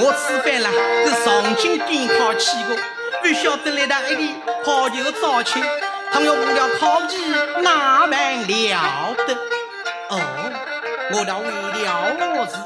[0.00, 0.70] 我吃饭了，
[1.04, 2.78] 是上京赶考去的，
[3.20, 5.62] 不晓得来到这里考就招亲，
[6.10, 7.18] 倘若无了考期，
[7.60, 9.34] 哪般了得？
[10.08, 10.18] 哦，
[11.12, 11.50] 我倒为
[11.84, 12.56] 了我事。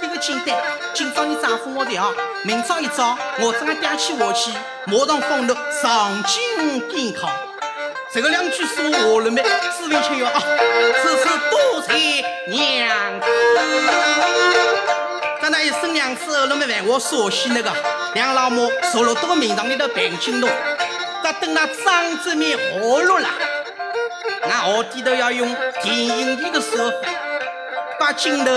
[0.00, 0.56] 这个简单，
[0.94, 4.52] 今朝你丈夫我调，明朝一早我正爹去下去，
[4.84, 7.28] 马上封了上京赶考。
[8.10, 9.42] 这个两句说话了没？
[9.42, 10.42] 史文清哟啊，
[11.02, 13.26] 此次多谢娘子。
[15.42, 17.70] 咱那一声娘子，那么烦我说起那个
[18.14, 20.48] 梁老母坐了多个名堂里头办金龙，
[21.22, 23.28] 咱等那张子面活络了，
[24.42, 27.08] 俺下低头要用电影里的手法
[28.00, 28.50] 把镜头。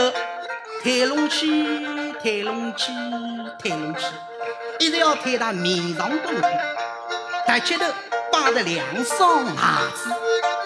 [0.83, 1.85] 抬拢起，
[2.23, 2.91] 抬拢起，
[3.61, 4.05] 抬拢起，
[4.79, 6.41] 一直要抬到面上东去。
[7.45, 7.85] 大脚头
[8.41, 9.51] 摆着两双鞋
[9.95, 10.09] 子，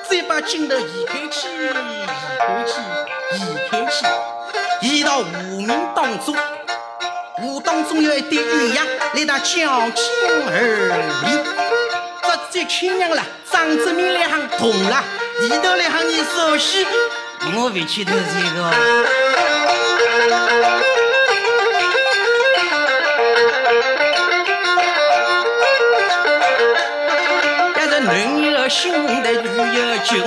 [0.10, 2.06] 再把镜头移开去，移
[2.38, 2.80] 开去，
[3.36, 3.38] 移
[3.70, 4.06] 开去，
[4.82, 6.34] 移到湖面当中。
[7.36, 10.06] 湖当中有一对鸳鸯，来到交颈
[10.48, 10.88] 而
[11.26, 11.28] 立。
[12.24, 13.22] 这这亲娘了，
[13.52, 15.04] 张子明来行痛了，
[15.42, 16.88] 里头来行你熟悉，
[17.58, 19.25] 我回去头这个。
[28.66, 29.48] 男有心的女
[29.78, 30.18] 有情，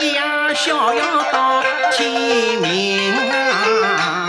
[0.00, 1.62] 夜逍遥到
[1.92, 4.26] 天明啊！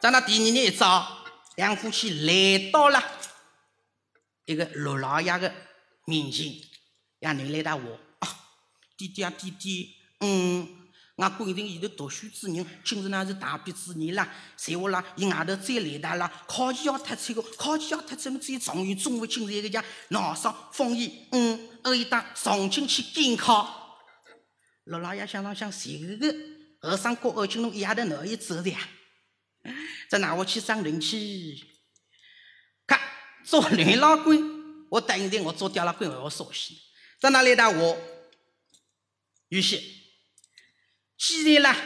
[0.00, 1.06] 在那第二年一早，
[1.54, 3.00] 两夫妻来到了
[4.44, 5.54] 一个陆老爷的
[6.04, 6.46] 面前，
[7.20, 7.82] 让你来到我。
[8.98, 10.79] 弟弟啊，弟弟，嗯，
[11.20, 14.26] 俺官人现在读书之人，今日那是大比之年啦。
[14.56, 18.38] 在我啦，伊外头再来的啦，考期要特出个，考期要特出么？
[18.38, 23.98] 只有状元中午今日一个讲闹上封邑，嗯，二一当上京去监考。
[24.84, 26.34] 陆老爷想当想，谁个
[26.80, 28.78] 和尚过二金龙一夜头哪有走的呀？
[30.08, 31.62] 这拿我去上人去，
[32.86, 32.98] 看
[33.44, 34.38] 做女老官，
[34.88, 36.74] 我等一等，我做刁老官，我说些，
[37.20, 37.98] 在哪里的我？
[39.50, 39.99] 玉玺，
[41.20, 41.76] 既然啦，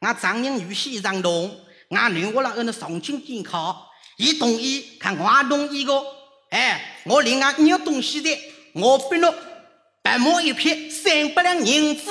[0.00, 1.54] 俺丈人玉玺一上动，
[1.90, 6.02] 俺女我了跟那上京监考，伊同意，看我同意个，
[6.50, 8.30] 哎，我另外有东西的，
[8.72, 9.34] 我给侬
[10.02, 12.10] 白毛一匹三百两银子，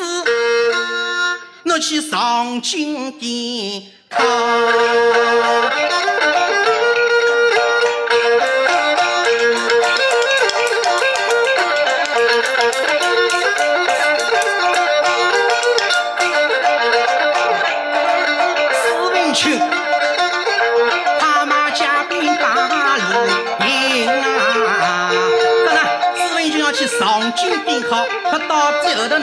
[1.63, 4.23] 侬去上京监考。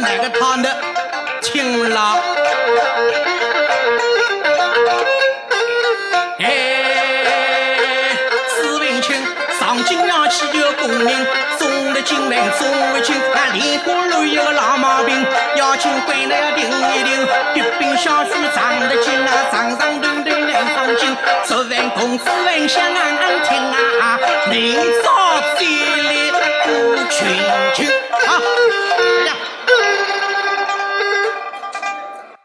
[0.09, 0.71] 那个堂的
[1.41, 2.17] 青郎，
[6.39, 6.47] 哎，
[8.55, 9.17] 朱文清
[9.59, 11.27] 上京呀去求功名，
[11.59, 15.27] 中了金铃中了金，那连滚落有个老毛病，
[15.57, 17.27] 要请官来要一定。
[17.53, 21.17] 敌兵小许长得精啊，长长短短两双睛。
[21.45, 22.81] 昨晚公子闻香
[23.43, 23.57] 听
[24.01, 24.21] 啊，
[24.51, 25.65] 明朝再
[26.05, 26.31] 来
[26.69, 27.27] 舞群
[27.75, 28.86] 情啊。